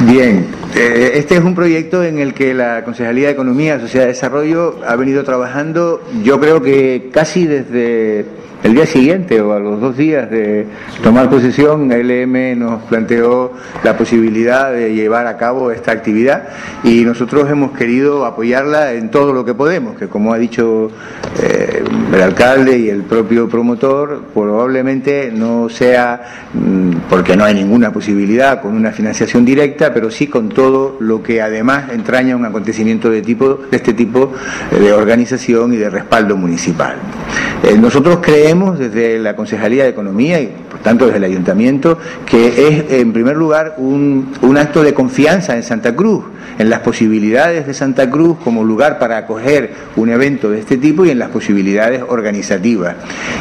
Bien, 0.02 0.46
este 0.76 1.36
es 1.36 1.40
un 1.42 1.54
proyecto 1.54 2.04
en 2.04 2.18
el 2.18 2.34
que 2.34 2.52
la 2.52 2.84
Concejalía 2.84 3.28
de 3.28 3.32
Economía, 3.32 3.80
Sociedad 3.80 4.04
de 4.04 4.12
Desarrollo 4.12 4.80
ha 4.86 4.94
venido 4.96 5.24
trabajando, 5.24 6.02
yo 6.22 6.38
creo 6.38 6.60
que 6.60 7.08
casi 7.12 7.46
desde 7.46 8.26
el 8.66 8.74
día 8.74 8.86
siguiente 8.86 9.40
o 9.40 9.52
a 9.52 9.60
los 9.60 9.80
dos 9.80 9.96
días 9.96 10.30
de 10.30 10.66
tomar 11.02 11.30
posesión, 11.30 11.88
LM 11.88 12.58
nos 12.58 12.82
planteó 12.82 13.52
la 13.84 13.96
posibilidad 13.96 14.72
de 14.72 14.92
llevar 14.92 15.26
a 15.26 15.36
cabo 15.36 15.70
esta 15.70 15.92
actividad 15.92 16.48
y 16.82 17.04
nosotros 17.04 17.48
hemos 17.48 17.72
querido 17.72 18.24
apoyarla 18.24 18.94
en 18.94 19.10
todo 19.10 19.32
lo 19.32 19.44
que 19.44 19.54
podemos, 19.54 19.96
que 19.96 20.08
como 20.08 20.32
ha 20.32 20.38
dicho 20.38 20.90
eh, 21.40 21.84
el 22.12 22.22
alcalde 22.22 22.78
y 22.78 22.88
el 22.88 23.02
propio 23.02 23.48
promotor, 23.48 24.22
probablemente 24.34 25.30
no 25.32 25.68
sea 25.68 26.48
mm, 26.52 27.08
porque 27.08 27.36
no 27.36 27.44
hay 27.44 27.54
ninguna 27.54 27.92
posibilidad 27.92 28.60
con 28.60 28.74
una 28.74 28.90
financiación 28.90 29.44
directa, 29.44 29.92
pero 29.94 30.10
sí 30.10 30.26
con 30.26 30.48
todo 30.48 30.65
lo 31.00 31.22
que 31.22 31.42
además 31.42 31.92
entraña 31.92 32.36
un 32.36 32.44
acontecimiento 32.44 33.10
de, 33.10 33.22
tipo, 33.22 33.60
de 33.70 33.76
este 33.76 33.92
tipo 33.92 34.32
eh, 34.70 34.78
de 34.78 34.92
organización 34.92 35.72
y 35.72 35.76
de 35.76 35.90
respaldo 35.90 36.36
municipal. 36.36 36.96
Eh, 37.62 37.76
nosotros 37.78 38.18
creemos 38.20 38.78
desde 38.78 39.18
la 39.18 39.34
Concejalía 39.34 39.84
de 39.84 39.90
Economía 39.90 40.40
y 40.40 40.52
por 40.70 40.80
tanto 40.80 41.06
desde 41.06 41.18
el 41.18 41.24
Ayuntamiento 41.24 41.98
que 42.24 42.68
es 42.68 43.00
en 43.00 43.12
primer 43.12 43.36
lugar 43.36 43.74
un, 43.78 44.32
un 44.42 44.58
acto 44.58 44.82
de 44.82 44.94
confianza 44.94 45.56
en 45.56 45.62
Santa 45.62 45.94
Cruz, 45.94 46.24
en 46.58 46.70
las 46.70 46.80
posibilidades 46.80 47.66
de 47.66 47.74
Santa 47.74 48.10
Cruz 48.10 48.36
como 48.42 48.64
lugar 48.64 48.98
para 48.98 49.16
acoger 49.18 49.72
un 49.96 50.10
evento 50.10 50.50
de 50.50 50.60
este 50.60 50.76
tipo 50.76 51.04
y 51.04 51.10
en 51.10 51.18
las 51.18 51.30
posibilidades 51.30 52.02
organizativas. 52.06 52.96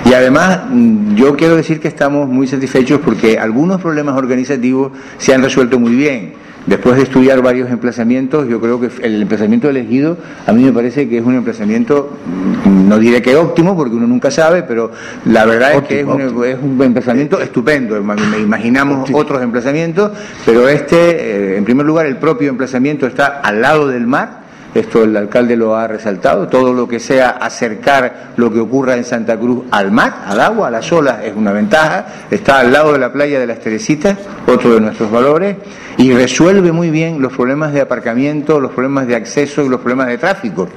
Y 0.05 0.13
además 0.13 0.61
mm, 0.69 1.15
yo 1.15 1.35
quiero 1.35 1.55
decir 1.55 1.79
que 1.79 1.87
estamos 1.87 2.27
muy 2.27 2.47
satisfechos 2.47 3.01
porque 3.03 3.37
algunos 3.37 3.81
problemas 3.81 4.17
organizativos 4.17 4.91
se 5.17 5.33
han 5.33 5.43
resuelto 5.43 5.79
muy 5.79 5.95
bien 5.95 6.45
Después 6.65 6.95
de 6.95 7.03
estudiar 7.03 7.41
varios 7.43 7.69
emplazamientos, 7.69 8.47
yo 8.47 8.59
creo 8.59 8.79
que 8.79 8.89
el 9.03 9.21
emplazamiento 9.21 9.69
elegido 9.69 10.17
a 10.47 10.51
mí 10.51 10.63
me 10.63 10.71
parece 10.71 11.07
que 11.07 11.19
es 11.19 11.23
un 11.23 11.35
emplazamiento, 11.35 12.17
mm, 12.65 12.89
no 12.89 12.97
diré 12.97 13.21
que 13.21 13.35
óptimo, 13.35 13.75
porque 13.75 13.95
uno 13.95 14.07
nunca 14.07 14.31
sabe, 14.31 14.63
pero 14.63 14.91
la 15.25 15.45
verdad 15.45 15.75
es 15.75 15.83
que 15.83 15.99
es 15.99 16.05
un, 16.07 16.81
emplazamiento 16.81 17.39
estupendo. 17.39 18.01
Me 18.03 18.39
imaginamos 18.39 19.09
otros 19.13 19.43
emplazamientos, 19.43 20.11
pero 20.45 20.67
este, 20.67 20.95
eh, 20.95 21.57
en 21.57 21.65
primer 21.65 21.85
lugar, 21.85 22.07
el 22.07 22.17
propio 22.17 22.49
emplazamiento 22.49 23.05
está 23.05 23.41
al 23.41 23.61
lado 23.61 23.87
del 23.87 24.07
mar 24.07 24.44
esto 24.75 25.03
el 25.03 25.15
alcalde 25.15 25.55
lo 25.55 25.75
ha 25.75 25.87
resaltado, 25.87 26.47
todo 26.47 26.73
lo 26.73 26.87
que 26.87 26.99
sea 26.99 27.29
acercar 27.29 28.33
lo 28.35 28.51
que 28.51 28.59
ocurra 28.59 28.95
en 28.95 29.05
Santa 29.05 29.37
Cruz 29.37 29.63
al 29.71 29.91
mar, 29.91 30.23
al 30.25 30.41
agua, 30.41 30.67
a 30.67 30.71
las 30.71 30.91
olas, 30.91 31.23
es 31.23 31.33
una 31.33 31.53
ventaja, 31.53 32.05
está 32.29 32.59
al 32.59 32.73
lado 32.73 32.91
de 32.91 32.99
la 32.99 33.11
playa 33.11 33.39
de 33.39 33.47
las 33.47 33.59
Teresitas, 33.59 34.17
otro 34.45 34.73
de 34.73 34.81
nuestros 34.81 35.09
valores, 35.09 35.55
y 35.97 36.11
resuelve 36.11 36.73
muy 36.73 36.89
bien 36.89 37.21
los 37.21 37.33
problemas 37.33 37.71
de 37.71 37.81
aparcamiento, 37.81 38.59
los 38.59 38.71
problemas 38.71 39.07
de 39.07 39.15
acceso 39.15 39.63
y 39.63 39.69
los 39.69 39.79
problemas 39.79 40.07
de 40.07 40.17
tráfico. 40.17 40.67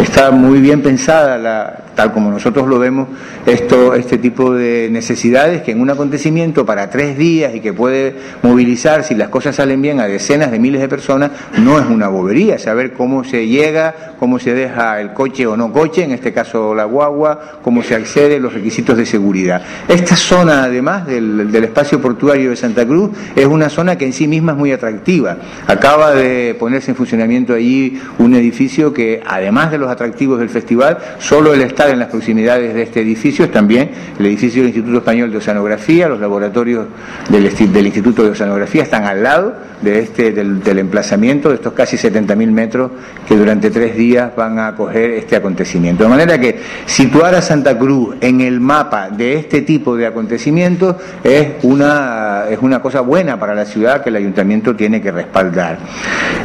Está 0.00 0.30
muy 0.30 0.60
bien 0.60 0.82
pensada, 0.82 1.36
la, 1.36 1.84
tal 1.94 2.12
como 2.12 2.30
nosotros 2.30 2.66
lo 2.66 2.78
vemos, 2.78 3.08
esto, 3.44 3.94
este 3.94 4.18
tipo 4.18 4.54
de 4.54 4.88
necesidades 4.90 5.62
que 5.62 5.72
en 5.72 5.80
un 5.80 5.90
acontecimiento 5.90 6.64
para 6.64 6.88
tres 6.88 7.18
días 7.18 7.54
y 7.54 7.60
que 7.60 7.72
puede 7.72 8.14
movilizar, 8.42 9.04
si 9.04 9.14
las 9.14 9.28
cosas 9.28 9.56
salen 9.56 9.82
bien, 9.82 10.00
a 10.00 10.06
decenas 10.06 10.50
de 10.50 10.58
miles 10.58 10.80
de 10.80 10.88
personas, 10.88 11.30
no 11.58 11.78
es 11.78 11.86
una 11.86 12.08
bobería, 12.08 12.58
saber 12.58 12.92
cómo 12.92 13.22
se 13.24 13.33
se 13.34 13.48
llega, 13.48 14.14
cómo 14.20 14.38
se 14.38 14.54
deja 14.54 15.00
el 15.00 15.12
coche 15.12 15.44
o 15.44 15.56
no 15.56 15.72
coche, 15.72 16.04
en 16.04 16.12
este 16.12 16.32
caso 16.32 16.72
la 16.72 16.84
guagua, 16.84 17.58
cómo 17.62 17.82
se 17.82 17.96
accede, 17.96 18.38
los 18.38 18.54
requisitos 18.54 18.96
de 18.96 19.04
seguridad. 19.04 19.60
Esta 19.88 20.14
zona, 20.14 20.62
además 20.62 21.04
del, 21.04 21.52
espacio 21.52 22.00
portuario 22.00 22.50
de 22.50 22.56
Santa 22.56 22.86
Cruz, 22.86 23.10
es 23.34 23.46
una 23.46 23.68
zona 23.70 23.98
que 23.98 24.04
en 24.04 24.12
sí 24.12 24.28
misma 24.28 24.52
es 24.52 24.58
muy 24.58 24.70
atractiva. 24.70 25.36
Acaba 25.66 26.12
de 26.12 26.54
ponerse 26.56 26.92
en 26.92 26.96
funcionamiento 26.96 27.54
allí 27.54 28.00
un 28.18 28.36
edificio 28.36 28.92
que, 28.92 29.20
además 29.26 29.72
de 29.72 29.78
los 29.78 29.90
atractivos 29.90 30.38
del 30.38 30.48
festival, 30.48 30.98
solo 31.18 31.54
el 31.54 31.62
estar 31.62 31.90
en 31.90 31.98
las 31.98 32.08
proximidades 32.08 32.72
de 32.72 32.82
este 32.82 33.00
edificio 33.00 33.46
es 33.46 33.50
también 33.50 33.90
el 34.16 34.26
edificio 34.26 34.62
del 34.62 34.68
Instituto 34.68 34.98
Español 34.98 35.32
de 35.32 35.38
Oceanografía, 35.38 36.06
los 36.06 36.20
laboratorios 36.20 36.86
del, 37.30 37.86
Instituto 37.86 38.22
de 38.22 38.30
Oceanografía 38.30 38.84
están 38.84 39.04
al 39.04 39.24
lado 39.24 39.56
de 39.82 39.98
este, 39.98 40.30
del, 40.30 40.62
del 40.62 40.78
emplazamiento 40.78 41.48
de 41.48 41.56
estos 41.56 41.72
casi 41.72 41.96
70.000 41.96 42.50
metros 42.50 42.90
que 43.26 43.36
durante 43.36 43.70
tres 43.70 43.96
días 43.96 44.34
van 44.36 44.58
a 44.58 44.68
acoger 44.68 45.12
este 45.12 45.36
acontecimiento. 45.36 46.04
De 46.04 46.10
manera 46.10 46.38
que 46.38 46.60
situar 46.86 47.34
a 47.34 47.42
Santa 47.42 47.78
Cruz 47.78 48.16
en 48.20 48.40
el 48.40 48.60
mapa 48.60 49.10
de 49.10 49.34
este 49.34 49.62
tipo 49.62 49.96
de 49.96 50.06
acontecimientos 50.06 50.96
es 51.22 51.48
una, 51.62 52.44
es 52.50 52.58
una 52.60 52.80
cosa 52.80 53.00
buena 53.00 53.38
para 53.38 53.54
la 53.54 53.64
ciudad 53.64 54.02
que 54.02 54.10
el 54.10 54.16
ayuntamiento 54.16 54.74
tiene 54.74 55.00
que 55.00 55.12
respaldar. 55.12 55.78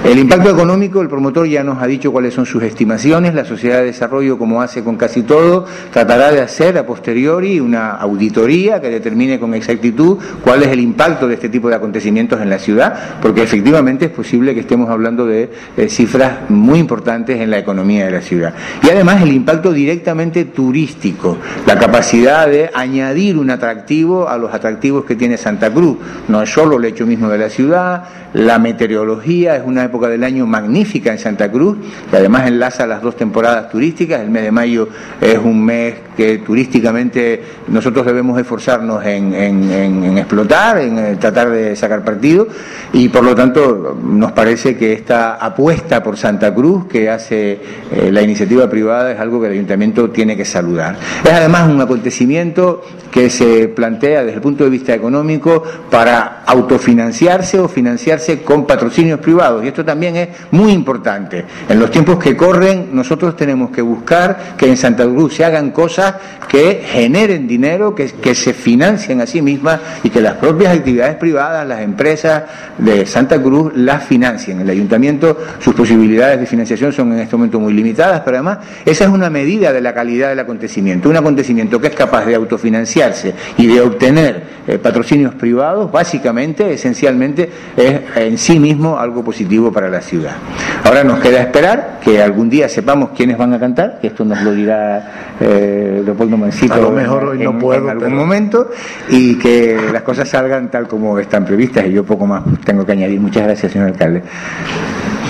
El 0.04 0.18
impacto 0.18 0.50
económico, 0.50 1.02
el 1.02 1.10
promotor 1.10 1.48
ya 1.48 1.64
nos 1.64 1.82
ha 1.82 1.88
dicho 1.88 2.12
cuáles 2.12 2.34
son 2.34 2.46
sus 2.46 2.64
estimaciones, 2.64 3.34
la 3.34 3.46
sociedad 3.46 3.80
de 3.80 3.86
desarrollo, 3.86 4.38
como 4.38 4.62
hace 4.62 4.84
con 4.84 4.96
casi 4.96 5.24
todo, 5.24 5.66
tratará 5.92 6.32
de 6.32 6.42
hacer 6.42 6.78
a 6.78 6.86
posteriori 6.86 7.60
una 7.60 7.92
auditoría 7.92 8.80
que 8.80 8.90
determine 8.90 9.40
con 9.40 9.54
exactitud 9.54 10.18
cuál 10.44 10.64
es 10.64 10.70
el 10.70 10.80
impacto 10.80 11.28
de 11.28 11.34
este 11.34 11.50
tipo 11.50 11.70
de 11.70 11.76
acontecimientos 11.76 12.42
en 12.42 12.50
la 12.50 12.60
ciudad, 12.60 13.20
porque 13.22 13.44
efectivamente 13.44 14.06
es 14.06 14.12
posible 14.12 14.54
que 14.54 14.62
estemos 14.62 14.90
hablando 14.90 15.26
de 15.26 15.50
eh, 15.76 15.90
cifras 15.90 16.50
muy 16.50 16.69
muy 16.70 16.80
importantes 16.80 17.42
en 17.42 17.50
la 17.50 17.58
economía 17.58 18.06
de 18.06 18.12
la 18.12 18.22
ciudad. 18.22 18.54
Y 18.84 18.90
además 18.90 19.24
el 19.24 19.34
impacto 19.34 19.74
directamente 19.74 20.46
turístico, 20.46 21.38
la 21.66 21.80
capacidad 21.80 22.48
de 22.48 22.70
añadir 22.74 23.38
un 23.38 23.50
atractivo 23.50 24.30
a 24.30 24.38
los 24.38 24.54
atractivos 24.54 25.04
que 25.04 25.16
tiene 25.16 25.36
Santa 25.38 25.72
Cruz. 25.72 25.98
No 26.28 26.44
es 26.44 26.50
solo 26.52 26.78
el 26.78 26.86
hecho 26.86 27.08
mismo 27.08 27.28
de 27.28 27.40
la 27.40 27.50
ciudad, 27.50 28.04
la 28.34 28.60
meteorología 28.60 29.56
es 29.56 29.64
una 29.66 29.84
época 29.84 30.08
del 30.08 30.24
año 30.24 30.46
magnífica 30.46 31.12
en 31.12 31.18
Santa 31.18 31.52
Cruz, 31.52 31.78
que 32.12 32.18
además 32.18 32.48
enlaza 32.48 32.86
las 32.86 33.02
dos 33.02 33.16
temporadas 33.16 33.70
turísticas. 33.72 34.22
El 34.22 34.30
mes 34.30 34.44
de 34.44 34.52
mayo 34.52 34.90
es 35.20 35.40
un 35.40 35.66
mes 35.66 35.96
que 36.16 36.38
turísticamente 36.40 37.42
nosotros 37.70 38.06
debemos 38.06 38.40
esforzarnos 38.40 39.04
en, 39.06 39.34
en 39.34 40.18
explotar, 40.18 40.78
en 40.80 41.00
eh, 41.00 41.16
tratar 41.20 41.50
de 41.50 41.76
sacar 41.76 42.04
partido, 42.04 42.48
y 42.94 43.10
por 43.10 43.24
lo 43.24 43.34
tanto 43.34 43.98
nos 44.04 44.34
parece 44.34 44.78
que 44.78 44.94
esta 44.94 45.36
apuesta 45.36 46.04
por 46.04 46.18
Santa 46.18 46.54
Cruz 46.54 46.59
Cruz 46.60 46.88
que 46.88 47.10
hace 47.10 47.60
eh, 47.92 48.10
la 48.12 48.22
iniciativa 48.22 48.70
privada 48.70 49.14
es 49.14 49.20
algo 49.20 49.40
que 49.40 49.48
el 49.48 49.54
ayuntamiento 49.54 50.10
tiene 50.10 50.36
que 50.36 50.44
saludar. 50.44 50.98
Es 51.24 51.32
además 51.32 51.70
un 51.70 51.80
acontecimiento 51.80 52.84
que 53.12 53.30
se 53.30 53.70
plantea 53.70 54.22
desde 54.22 54.36
el 54.36 54.42
punto 54.42 54.66
de 54.66 54.70
vista 54.70 54.94
económico 54.94 55.64
para 55.90 56.44
autofinanciarse 56.46 57.60
o 57.60 57.68
financiarse 57.68 58.42
con 58.42 58.66
patrocinios 58.66 59.20
privados. 59.20 59.64
Y 59.64 59.68
esto 59.70 59.86
también 59.86 60.16
es 60.16 60.30
muy 60.52 60.72
importante. 60.72 61.46
En 61.68 61.80
los 61.80 61.90
tiempos 61.92 62.20
que 62.20 62.36
corren, 62.36 62.90
nosotros 62.92 63.36
tenemos 63.36 63.72
que 63.72 63.82
buscar 63.82 64.56
que 64.58 64.68
en 64.68 64.78
Santa 64.78 65.06
Cruz 65.06 65.36
se 65.36 65.46
hagan 65.46 65.72
cosas 65.72 66.16
que 66.48 66.84
generen 66.86 67.48
dinero, 67.48 67.96
que, 67.96 68.10
se 68.36 68.54
financien 68.54 69.22
a 69.22 69.26
sí 69.26 69.42
mismas 69.42 69.80
y 70.04 70.10
que 70.10 70.22
las 70.22 70.36
propias 70.36 70.76
actividades 70.76 71.16
privadas, 71.16 71.68
las 71.68 71.82
empresas 71.82 72.44
de 72.78 73.06
Santa 73.06 73.42
Cruz 73.42 73.72
las 73.76 74.04
financien. 74.04 74.62
El 74.62 74.70
ayuntamiento, 74.70 75.38
sus 75.60 75.74
posibilidades 75.76 76.40
de 76.40 76.46
financiación 76.50 76.92
son 76.92 77.14
en 77.14 77.20
este 77.20 77.36
momento 77.36 77.60
muy 77.60 77.74
limitadas, 77.74 78.22
pero 78.26 78.38
además 78.38 78.60
esa 78.86 79.06
es 79.06 79.10
una 79.10 79.30
medida 79.30 79.72
de 79.72 79.82
la 79.82 79.94
calidad 79.94 80.30
del 80.30 80.40
acontecimiento. 80.40 81.10
Un 81.10 81.18
acontecimiento 81.18 81.80
que 81.80 81.88
es 81.88 81.96
capaz 81.96 82.26
de 82.26 82.36
autofinanciarse 82.36 83.34
y 83.58 83.68
de 83.68 83.82
obtener 83.82 84.44
eh, 84.68 84.78
patrocinios 84.78 85.34
privados, 85.36 85.92
básicamente, 85.92 86.74
esencialmente, 86.74 87.50
es 87.78 88.02
en 88.16 88.38
sí 88.38 88.60
mismo 88.60 89.00
algo 89.00 89.24
positivo 89.24 89.72
para 89.72 89.90
la 89.90 90.02
ciudad. 90.02 90.36
Ahora 90.84 91.04
nos 91.04 91.20
queda 91.20 91.40
esperar 91.40 92.00
que 92.04 92.22
algún 92.22 92.50
día 92.50 92.68
sepamos 92.68 93.12
quiénes 93.16 93.38
van 93.38 93.54
a 93.54 93.60
cantar, 93.60 94.00
que 94.00 94.08
esto 94.08 94.26
nos 94.26 94.42
lo 94.42 94.52
dirá 94.52 95.36
eh, 95.40 96.02
Leopoldo 96.04 96.38
Mancito 96.38 96.74
a 96.74 96.78
lo 96.78 96.92
mejor 96.92 97.26
hoy 97.26 97.40
no 97.40 97.58
puedo, 97.58 97.84
en 97.84 97.90
algún 97.90 98.16
momento, 98.16 98.70
y 99.10 99.38
que 99.38 99.78
las 99.92 100.04
cosas 100.04 100.28
salgan 100.28 100.70
tal 100.70 100.88
como 100.88 101.18
están 101.20 101.46
previstas, 101.46 101.86
y 101.86 101.92
yo 101.92 102.04
poco 102.04 102.26
más 102.26 102.44
tengo 102.66 102.86
que 102.86 102.92
añadir. 102.94 103.20
Muchas 103.20 103.44
gracias, 103.44 103.72
señor 103.72 103.90
alcalde. 103.90 104.24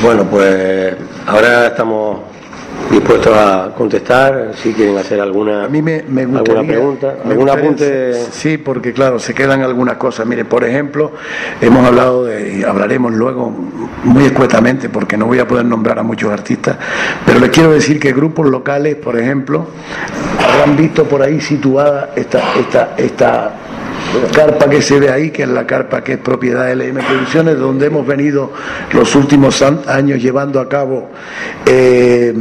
Bueno, 0.01 0.23
pues 0.23 0.95
ahora 1.27 1.67
estamos 1.67 2.19
dispuestos 2.89 3.35
a 3.35 3.71
contestar 3.77 4.53
si 4.55 4.71
quieren 4.73 4.97
hacer 4.97 5.19
alguna, 5.19 5.65
a 5.65 5.67
mí 5.67 5.81
me, 5.81 5.99
alguna 6.17 6.63
pregunta, 6.63 7.15
algún 7.25 7.49
apunte. 7.49 8.13
Sí, 8.31 8.57
porque 8.57 8.93
claro, 8.93 9.19
se 9.19 9.33
quedan 9.33 9.62
algunas 9.62 9.97
cosas. 9.97 10.25
Mire, 10.25 10.45
por 10.45 10.63
ejemplo, 10.63 11.12
hemos 11.59 11.85
hablado 11.85 12.23
de, 12.25 12.59
y 12.59 12.63
hablaremos 12.63 13.12
luego 13.12 13.53
muy 14.05 14.23
escuetamente, 14.23 14.88
porque 14.88 15.17
no 15.17 15.25
voy 15.25 15.39
a 15.39 15.47
poder 15.47 15.65
nombrar 15.65 15.99
a 15.99 16.03
muchos 16.03 16.31
artistas, 16.31 16.77
pero 17.25 17.39
les 17.39 17.49
quiero 17.49 17.71
decir 17.71 17.99
que 17.99 18.13
grupos 18.13 18.47
locales, 18.47 18.95
por 18.95 19.19
ejemplo, 19.19 19.67
habrán 20.41 20.77
visto 20.77 21.03
por 21.03 21.21
ahí 21.21 21.41
situada 21.41 22.12
esta, 22.15 22.39
esta, 22.57 22.93
esta 22.97 23.51
carpa 24.33 24.69
que 24.69 24.81
se 24.81 24.99
ve 24.99 25.09
ahí, 25.09 25.31
que 25.31 25.43
es 25.43 25.49
la 25.49 25.65
carpa 25.65 26.03
que 26.03 26.13
es 26.13 26.19
propiedad 26.19 26.67
de 26.67 26.75
LM 26.75 26.99
Producciones, 27.05 27.57
donde 27.57 27.87
hemos 27.87 28.05
venido 28.05 28.51
los 28.93 29.15
últimos 29.15 29.61
años 29.61 30.21
llevando 30.21 30.59
a 30.59 30.67
cabo 30.67 31.09
eh, 31.65 32.33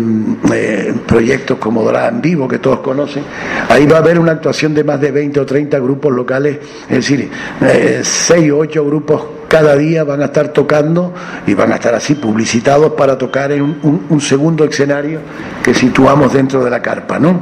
eh, 0.53 0.95
proyectos 1.07 1.59
como 1.59 1.83
Dorada 1.83 2.09
en 2.09 2.21
Vivo, 2.21 2.49
que 2.49 2.59
todos 2.59 2.81
conocen. 2.81 3.25
Ahí 3.69 3.87
va 3.87 3.97
a 3.97 4.01
haber 4.01 4.19
una 4.19 4.33
actuación 4.33 4.75
de 4.75 4.85
más 4.85 5.01
de 5.01 5.11
20 5.11 5.41
o 5.41 5.47
30 5.47 5.79
grupos 5.79 6.13
locales, 6.13 6.59
es 6.89 6.97
decir, 6.97 7.31
eh, 7.63 8.01
6 8.03 8.53
o 8.53 8.59
8 8.59 8.85
grupos 8.85 9.23
cada 9.49 9.75
día 9.77 10.05
van 10.05 10.21
a 10.23 10.27
estar 10.27 10.49
tocando 10.49 11.13
y 11.47 11.55
van 11.55 11.73
a 11.73 11.77
estar 11.77 11.95
así 11.95 12.15
publicitados 12.15 12.93
para 12.93 13.17
tocar 13.17 13.51
en 13.53 13.63
un, 13.63 14.21
segundo 14.21 14.65
escenario 14.65 15.21
que 15.63 15.73
situamos 15.73 16.33
dentro 16.33 16.63
de 16.63 16.71
la 16.71 16.83
carpa. 16.83 17.19
¿no? 17.19 17.41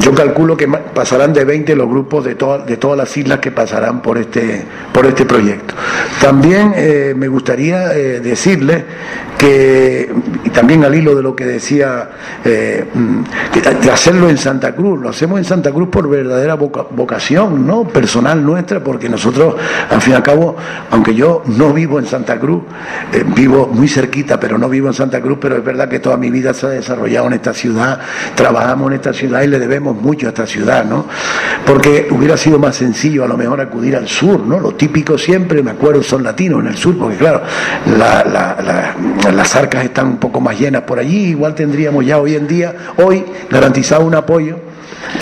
Yo 0.00 0.14
calculo 0.14 0.56
que 0.56 0.68
pasarán 0.68 1.32
de 1.32 1.44
20 1.44 1.74
los 1.74 1.88
grupos 1.88 2.24
de, 2.24 2.36
de 2.66 2.76
todas 2.76 2.96
las 2.96 3.16
islas 3.16 3.40
que 3.40 3.50
pasarán 3.50 4.00
por 4.00 4.18
este, 4.18 4.64
por 4.92 5.06
este 5.06 5.24
proyecto. 5.24 5.74
También 6.20 6.72
eh, 6.76 7.14
me 7.16 7.28
gustaría 7.28 7.92
eh, 7.94 8.20
decirle 8.20 8.84
que, 9.36 10.10
y 10.44 10.50
también 10.50 10.84
al 10.84 10.94
hilo 10.94 11.14
de 11.14 11.22
lo 11.22 11.34
que 11.34 11.44
decía, 11.44 12.10
eh, 12.44 12.84
de 13.82 13.90
hacerlo 13.90 14.28
en 14.28 14.38
Santa 14.38 14.74
Cruz, 14.74 15.00
lo 15.00 15.08
hacemos 15.08 15.38
en 15.38 15.44
Santa 15.44 15.72
Cruz 15.72 15.88
por 15.88 16.08
verdadera 16.08 16.54
vocación 16.54 17.66
¿no? 17.66 17.84
personal 17.84 18.44
nuestra, 18.44 18.82
porque 18.82 19.08
nosotros, 19.08 19.56
al 19.90 20.00
fin 20.00 20.12
y 20.12 20.16
al 20.16 20.22
cabo, 20.22 20.56
aunque 20.90 21.14
yo 21.14 21.23
yo 21.24 21.42
no 21.46 21.72
vivo 21.72 21.98
en 21.98 22.06
Santa 22.06 22.38
Cruz, 22.38 22.64
eh, 23.10 23.24
vivo 23.34 23.66
muy 23.66 23.88
cerquita, 23.88 24.38
pero 24.38 24.58
no 24.58 24.68
vivo 24.68 24.88
en 24.88 24.94
Santa 24.94 25.22
Cruz, 25.22 25.38
pero 25.40 25.56
es 25.56 25.64
verdad 25.64 25.88
que 25.88 25.98
toda 25.98 26.18
mi 26.18 26.30
vida 26.30 26.52
se 26.52 26.66
ha 26.66 26.68
desarrollado 26.68 27.28
en 27.28 27.32
esta 27.32 27.54
ciudad, 27.54 27.98
trabajamos 28.34 28.88
en 28.88 28.96
esta 28.96 29.14
ciudad 29.14 29.40
y 29.40 29.46
le 29.46 29.58
debemos 29.58 29.96
mucho 29.96 30.26
a 30.26 30.30
esta 30.30 30.46
ciudad, 30.46 30.84
¿no? 30.84 31.06
Porque 31.64 32.08
hubiera 32.10 32.36
sido 32.36 32.58
más 32.58 32.76
sencillo 32.76 33.24
a 33.24 33.28
lo 33.28 33.38
mejor 33.38 33.58
acudir 33.62 33.96
al 33.96 34.06
sur, 34.06 34.40
¿no? 34.40 34.60
Lo 34.60 34.74
típico 34.74 35.16
siempre, 35.16 35.62
me 35.62 35.70
acuerdo, 35.70 36.02
son 36.02 36.22
latinos 36.22 36.60
en 36.60 36.66
el 36.66 36.76
sur, 36.76 36.98
porque 36.98 37.16
claro, 37.16 37.40
las 39.32 39.56
arcas 39.56 39.82
están 39.82 40.08
un 40.08 40.16
poco 40.18 40.42
más 40.42 40.60
llenas 40.60 40.82
por 40.82 40.98
allí, 40.98 41.28
igual 41.28 41.54
tendríamos 41.54 42.04
ya 42.04 42.18
hoy 42.18 42.34
en 42.34 42.46
día, 42.46 42.74
hoy 42.98 43.24
garantizado 43.50 44.04
un 44.04 44.14
apoyo 44.14 44.73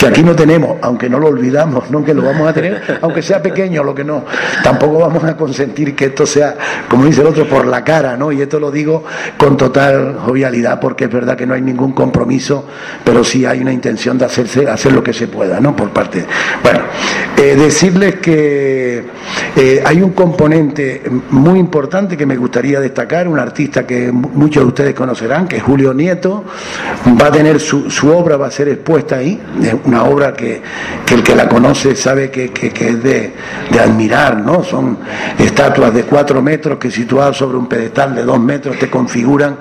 que 0.03 0.09
aquí 0.09 0.21
no 0.21 0.35
tenemos, 0.35 0.79
aunque 0.81 1.09
no 1.09 1.17
lo 1.17 1.27
olvidamos, 1.27 1.89
no 1.89 2.03
que 2.03 2.13
lo 2.13 2.23
vamos 2.23 2.49
a 2.49 2.53
tener, 2.53 2.99
aunque 3.01 3.21
sea 3.21 3.41
pequeño, 3.41 3.85
lo 3.85 3.95
que 3.95 4.03
no, 4.03 4.25
tampoco 4.61 4.99
vamos 4.99 5.23
a 5.23 5.37
consentir 5.37 5.95
que 5.95 6.05
esto 6.07 6.25
sea, 6.25 6.57
como 6.89 7.05
dice 7.05 7.21
el 7.21 7.27
otro, 7.27 7.47
por 7.47 7.65
la 7.65 7.85
cara, 7.85 8.17
¿no? 8.17 8.29
Y 8.29 8.41
esto 8.41 8.59
lo 8.59 8.69
digo 8.69 9.05
con 9.37 9.55
total 9.55 10.17
jovialidad, 10.19 10.77
porque 10.81 11.05
es 11.05 11.09
verdad 11.09 11.37
que 11.37 11.45
no 11.45 11.53
hay 11.53 11.61
ningún 11.61 11.93
compromiso, 11.93 12.67
pero 13.01 13.23
sí 13.23 13.45
hay 13.45 13.61
una 13.61 13.71
intención 13.71 14.17
de 14.17 14.25
hacerse, 14.25 14.67
hacer 14.67 14.91
lo 14.91 15.01
que 15.01 15.13
se 15.13 15.27
pueda, 15.27 15.61
¿no? 15.61 15.73
Por 15.73 15.91
parte. 15.91 16.25
Bueno, 16.61 16.79
eh, 17.37 17.55
decirles 17.55 18.15
que 18.15 19.05
eh, 19.55 19.83
hay 19.85 20.01
un 20.01 20.11
componente 20.11 21.01
muy 21.29 21.59
importante 21.59 22.17
que 22.17 22.25
me 22.25 22.35
gustaría 22.35 22.81
destacar, 22.81 23.25
un 23.29 23.39
artista 23.39 23.87
que 23.87 24.11
muchos 24.11 24.63
de 24.63 24.67
ustedes 24.67 24.93
conocerán, 24.93 25.47
que 25.47 25.57
es 25.57 25.63
Julio 25.63 25.93
Nieto, 25.93 26.43
va 27.21 27.27
a 27.27 27.31
tener 27.31 27.61
su, 27.61 27.89
su 27.89 28.09
obra, 28.09 28.35
va 28.35 28.47
a 28.47 28.51
ser 28.51 28.67
expuesta 28.67 29.15
ahí 29.15 29.41
una 29.93 30.03
obra 30.05 30.33
que, 30.33 30.61
el 31.11 31.21
que 31.21 31.35
la 31.35 31.47
conoce 31.47 31.95
sabe 31.95 32.31
que, 32.31 32.51
es 32.51 33.03
de, 33.03 33.33
admirar, 33.79 34.37
¿no? 34.37 34.63
Son 34.63 34.97
estatuas 35.37 35.93
de 35.93 36.03
cuatro 36.03 36.41
metros 36.41 36.79
que 36.79 36.89
situadas 36.89 37.37
sobre 37.37 37.57
un 37.57 37.67
pedestal 37.67 38.15
de 38.15 38.23
dos 38.23 38.39
metros 38.39 38.77
te 38.79 38.89
configuran 38.89 39.57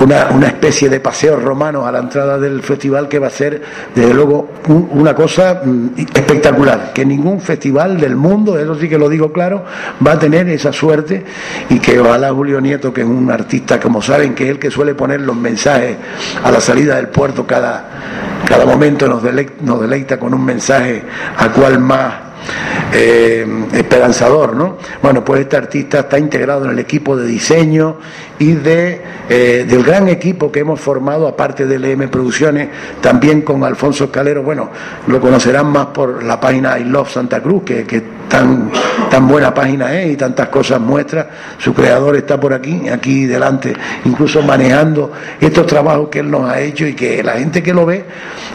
una, 0.00 0.46
especie 0.48 0.88
de 0.88 0.98
paseo 0.98 1.36
romano 1.36 1.86
a 1.86 1.92
la 1.92 2.00
entrada 2.00 2.38
del 2.38 2.62
festival 2.62 3.08
que 3.08 3.20
va 3.20 3.28
a 3.28 3.30
ser, 3.30 3.62
desde 3.94 4.12
luego, 4.12 4.50
una 4.66 5.14
cosa 5.14 5.62
mm, 5.64 5.90
espectacular, 5.96 6.92
que 6.92 7.04
ningún 7.04 7.40
festival 7.40 8.00
del 8.00 8.16
mundo, 8.16 8.58
eso 8.58 8.74
sí 8.74 8.88
que 8.88 8.98
lo 8.98 9.08
digo 9.08 9.32
claro, 9.32 9.64
va 10.04 10.12
a 10.12 10.18
tener 10.18 10.48
esa 10.48 10.72
suerte 10.72 11.24
y 11.68 11.78
que 11.78 12.00
ojalá 12.00 12.32
Julio 12.32 12.60
Nieto, 12.60 12.92
que 12.92 13.02
es 13.02 13.06
un 13.06 13.30
artista, 13.30 13.78
como 13.78 14.02
saben, 14.02 14.34
que 14.34 14.44
es 14.44 14.50
el 14.50 14.58
que 14.58 14.70
suele 14.70 14.94
poner 14.94 15.20
los 15.20 15.36
mensajes 15.36 15.96
a 16.42 16.50
la 16.50 16.60
salida 16.60 16.96
del 16.96 17.08
puerto 17.08 17.46
cada, 17.46 18.29
cada 18.46 18.66
momento 18.66 19.06
nos 19.06 19.22
nos 19.60 19.80
deleita 19.80 20.18
con 20.18 20.34
un 20.34 20.44
mensaje 20.44 21.02
a 21.36 21.52
cual 21.52 21.78
más 21.78 22.14
eh, 22.92 23.46
esperanzador, 23.72 24.56
¿no? 24.56 24.76
Bueno, 25.00 25.24
pues 25.24 25.42
este 25.42 25.56
artista 25.56 26.00
está 26.00 26.18
integrado 26.18 26.64
en 26.64 26.72
el 26.72 26.78
equipo 26.78 27.16
de 27.16 27.26
diseño 27.26 27.98
y 28.38 28.52
de, 28.52 29.00
eh, 29.28 29.64
del 29.68 29.84
gran 29.84 30.08
equipo 30.08 30.50
que 30.50 30.60
hemos 30.60 30.80
formado, 30.80 31.28
aparte 31.28 31.66
de 31.66 31.78
LM 31.78 32.08
Producciones, 32.08 32.68
también 33.00 33.42
con 33.42 33.62
Alfonso 33.62 34.10
Calero, 34.10 34.42
bueno, 34.42 34.70
lo 35.06 35.20
conocerán 35.20 35.66
más 35.66 35.86
por 35.86 36.24
la 36.24 36.40
página 36.40 36.78
I 36.78 36.84
Love 36.84 37.10
Santa 37.10 37.40
Cruz, 37.40 37.62
que, 37.64 37.84
que 37.84 38.02
tan, 38.30 38.70
tan 39.10 39.28
buena 39.28 39.52
página 39.52 39.92
es 39.92 40.12
y 40.12 40.16
tantas 40.16 40.48
cosas 40.48 40.80
muestra, 40.80 41.28
su 41.58 41.74
creador 41.74 42.16
está 42.16 42.40
por 42.40 42.54
aquí, 42.54 42.88
aquí 42.88 43.26
delante, 43.26 43.74
incluso 44.04 44.40
manejando 44.40 45.12
estos 45.38 45.66
trabajos 45.66 46.08
que 46.08 46.20
él 46.20 46.30
nos 46.30 46.48
ha 46.48 46.60
hecho 46.60 46.86
y 46.86 46.94
que 46.94 47.22
la 47.22 47.32
gente 47.32 47.62
que 47.62 47.74
lo 47.74 47.84
ve 47.84 48.04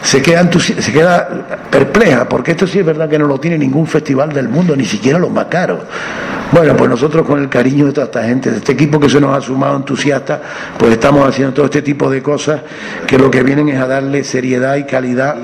se 0.02 0.22
queda, 0.22 0.50
se 0.58 0.92
queda 0.92 1.28
perpleja, 1.70 2.28
porque 2.28 2.52
esto 2.52 2.66
sí 2.66 2.78
es 2.80 2.86
verdad 2.86 3.08
que 3.08 3.18
no 3.18 3.26
lo 3.26 3.38
tiene 3.38 3.58
ningún 3.58 3.86
festival 3.86 4.32
del 4.32 4.48
mundo, 4.48 4.74
ni 4.74 4.86
siquiera 4.86 5.18
los 5.18 5.30
más 5.30 5.46
caros. 5.46 5.80
Bueno, 6.52 6.76
pues 6.76 6.88
nosotros 6.88 7.26
con 7.26 7.40
el 7.40 7.48
cariño 7.48 7.86
de 7.86 7.92
toda 7.92 8.06
esta 8.06 8.22
gente, 8.22 8.50
de 8.52 8.58
este 8.58 8.72
equipo 8.72 9.00
que 9.00 9.08
se 9.08 9.20
nos 9.20 9.36
ha 9.36 9.40
sumado 9.40 9.76
entusiasta, 9.76 10.40
pues 10.78 10.92
estamos 10.92 11.28
haciendo 11.28 11.52
todo 11.52 11.64
este 11.66 11.82
tipo 11.82 12.08
de 12.08 12.22
cosas 12.22 12.60
que 13.04 13.18
lo 13.18 13.30
que 13.30 13.42
vienen 13.42 13.68
es 13.68 13.80
a 13.80 13.86
darle 13.88 14.22
seriedad 14.22 14.76
y 14.76 14.84
calidad 14.84 15.36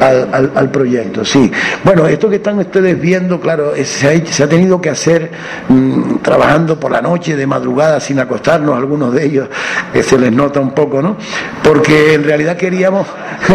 al, 0.00 0.70
proyecto. 0.70 1.22
Sí. 1.22 1.52
Bueno, 1.84 2.06
esto 2.06 2.30
que 2.30 2.36
están 2.36 2.58
ustedes 2.58 2.98
viendo, 2.98 3.38
claro, 3.40 3.51
se, 3.84 4.42
ha, 4.42 4.48
tenido 4.48 4.80
que 4.80 4.90
hacer 4.90 5.30
mm, 5.68 6.16
trabajando 6.22 6.78
por 6.78 6.90
la 6.92 7.00
noche, 7.00 7.36
de 7.36 7.46
madrugada, 7.46 8.00
sin 8.00 8.18
acostarnos, 8.18 8.76
algunos 8.76 9.12
de 9.12 9.24
ellos 9.24 9.48
que 9.92 10.02
se 10.02 10.18
les 10.18 10.32
nota 10.32 10.60
un 10.60 10.72
poco, 10.72 11.02
¿no? 11.02 11.16
Porque 11.62 12.14
en 12.14 12.24
realidad 12.24 12.56
queríamos, 12.56 13.06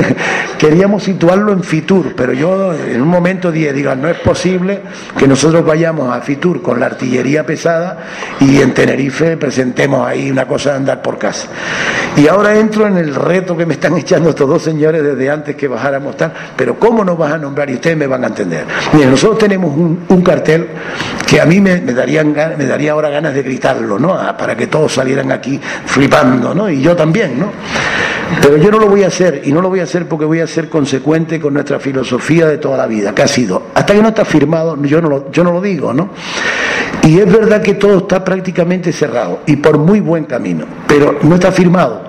queríamos 0.58 1.04
situarlo 1.04 1.52
en 1.52 1.64
Fitur, 1.64 2.14
pero 2.16 2.34
yo 2.34 2.74
en 2.74 3.02
un 3.02 3.08
momento 3.08 3.52
dije, 3.52 3.74
digo, 3.74 3.94
no 3.96 4.10
es 4.10 4.20
posible 4.20 4.82
que 5.18 5.28
nosotros 5.28 5.66
vayamos 5.66 6.16
a 6.16 6.22
Fitur 6.22 6.62
con 6.62 6.80
la 6.80 6.88
artillería 6.88 7.46
pesada 7.46 8.06
y 8.40 8.62
en 8.62 8.74
Tenerife 8.74 9.38
presentemos 9.38 10.08
ahí 10.08 10.30
una 10.32 10.48
cosa 10.48 10.72
de 10.72 10.76
andar 10.78 11.02
por 11.02 11.18
casa. 11.18 11.48
Y 12.16 12.28
ahora 12.28 12.58
entro 12.58 12.88
en 12.88 12.98
el 12.98 13.14
reto 13.14 13.56
que 13.56 13.66
me 13.66 13.74
están 13.74 13.98
echando 13.98 14.30
estos 14.30 14.48
dos 14.48 14.62
señores 14.62 15.04
desde 15.04 15.30
antes 15.30 15.56
que 15.56 15.68
bajáramos 15.68 16.18
tal, 16.18 16.34
pero 16.56 16.80
¿cómo 16.80 17.04
nos 17.04 17.18
vas 17.18 17.34
a 17.34 17.38
nombrar? 17.38 17.70
Y 17.70 17.76
ustedes 17.76 17.98
me 17.98 18.08
van 18.08 18.24
a 18.24 18.28
entender. 18.28 18.66
Nosotros 18.94 19.38
tenemos 19.40 19.76
un, 19.76 19.87
cartel 20.24 20.58
hacer 20.58 20.68
que 21.28 21.42
a 21.42 21.46
mí 21.46 21.60
me, 21.60 21.80
darían, 21.82 22.34
me 22.58 22.66
daría 22.66 22.94
ahora 22.94 23.10
ganas 23.10 23.34
de 23.34 23.44
gritarlo, 23.44 24.00
¿no? 24.00 24.18
para 24.38 24.56
que 24.56 24.68
todos 24.68 24.94
salieran 24.94 25.32
aquí 25.32 25.60
flipando, 25.86 26.54
¿no? 26.54 26.70
Y 26.70 26.82
yo 26.82 26.96
también, 26.96 27.40
¿no? 27.40 27.52
Pero 28.42 28.58
yo 28.58 28.72
no 28.72 28.80
lo 28.80 28.88
voy 28.88 29.04
a 29.04 29.08
hacer, 29.08 29.42
y 29.46 29.52
no 29.52 29.62
lo 29.62 29.70
voy 29.70 29.80
a 29.80 29.84
hacer 29.84 30.08
porque 30.08 30.26
voy 30.26 30.40
a 30.40 30.48
ser 30.48 30.70
consecuente 30.70 31.40
con 31.40 31.54
nuestra 31.54 31.80
filosofía 31.80 32.48
de 32.48 32.58
toda 32.58 32.78
la 32.78 32.88
vida, 32.88 33.14
que 33.14 33.24
ha 33.24 33.28
sido, 33.28 33.68
hasta 33.74 33.94
que 33.94 34.02
no 34.02 34.10
está 34.10 34.26
firmado, 34.26 34.82
yo 34.84 35.02
no 35.02 35.10
lo, 35.10 35.32
yo 35.32 35.44
no 35.44 35.52
lo 35.52 35.62
digo, 35.62 35.94
¿no? 35.94 36.10
Y 37.04 37.20
es 37.20 37.32
verdad 37.32 37.62
que 37.62 37.76
todo 37.76 38.00
está 38.00 38.24
prácticamente 38.24 38.92
cerrado, 38.92 39.42
y 39.46 39.58
por 39.58 39.78
muy 39.78 40.00
buen 40.00 40.26
camino, 40.26 40.66
pero 40.88 41.20
no 41.22 41.36
está 41.36 41.52
firmado. 41.52 42.04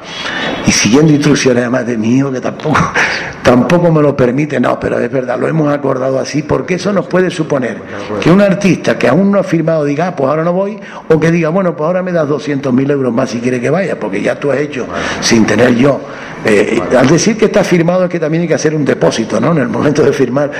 Y 0.66 0.70
siguiendo 0.70 1.12
instrucciones 1.12 1.62
además 1.62 1.86
de 1.86 1.96
mí, 1.96 2.22
que 2.32 2.40
tampoco, 2.40 2.78
tampoco 3.42 3.90
me 3.90 4.02
lo 4.02 4.16
permite, 4.16 4.60
no, 4.60 4.78
pero 4.78 4.98
es 4.98 5.10
verdad, 5.10 5.38
lo 5.38 5.48
hemos 5.48 5.72
acordado 5.72 6.18
así, 6.18 6.42
porque 6.42 6.74
eso 6.74 6.92
nos 6.92 7.06
puede 7.06 7.30
suponer 7.30 7.78
que 8.20 8.30
un 8.30 8.40
artista 8.40 8.98
que 8.98 9.08
aún 9.08 9.30
no 9.30 9.38
ha 9.38 9.44
firmado 9.44 9.84
diga, 9.84 10.08
ah, 10.08 10.16
pues 10.16 10.28
ahora 10.28 10.44
no 10.44 10.52
voy, 10.52 10.78
o 11.08 11.18
que 11.18 11.30
diga, 11.30 11.48
bueno, 11.48 11.74
pues 11.74 11.86
ahora 11.86 12.02
me 12.02 12.12
das 12.12 12.28
200.000 12.28 12.90
euros 12.90 13.12
más 13.12 13.30
si 13.30 13.40
quiere 13.40 13.60
que 13.60 13.70
vaya, 13.70 13.98
porque 13.98 14.20
ya 14.20 14.38
tú 14.38 14.50
has 14.50 14.58
hecho, 14.58 14.86
sin 15.20 15.46
tener 15.46 15.74
yo 15.74 16.00
eh, 16.44 16.80
al 16.96 17.08
decir 17.08 17.36
que 17.36 17.46
está 17.46 17.64
firmado 17.64 18.04
es 18.04 18.10
que 18.10 18.20
también 18.20 18.42
hay 18.42 18.48
que 18.48 18.54
hacer 18.54 18.74
un 18.74 18.84
depósito, 18.84 19.40
¿no? 19.40 19.52
En 19.52 19.58
el 19.58 19.68
momento 19.68 20.02
de 20.02 20.12
firmar, 20.12 20.50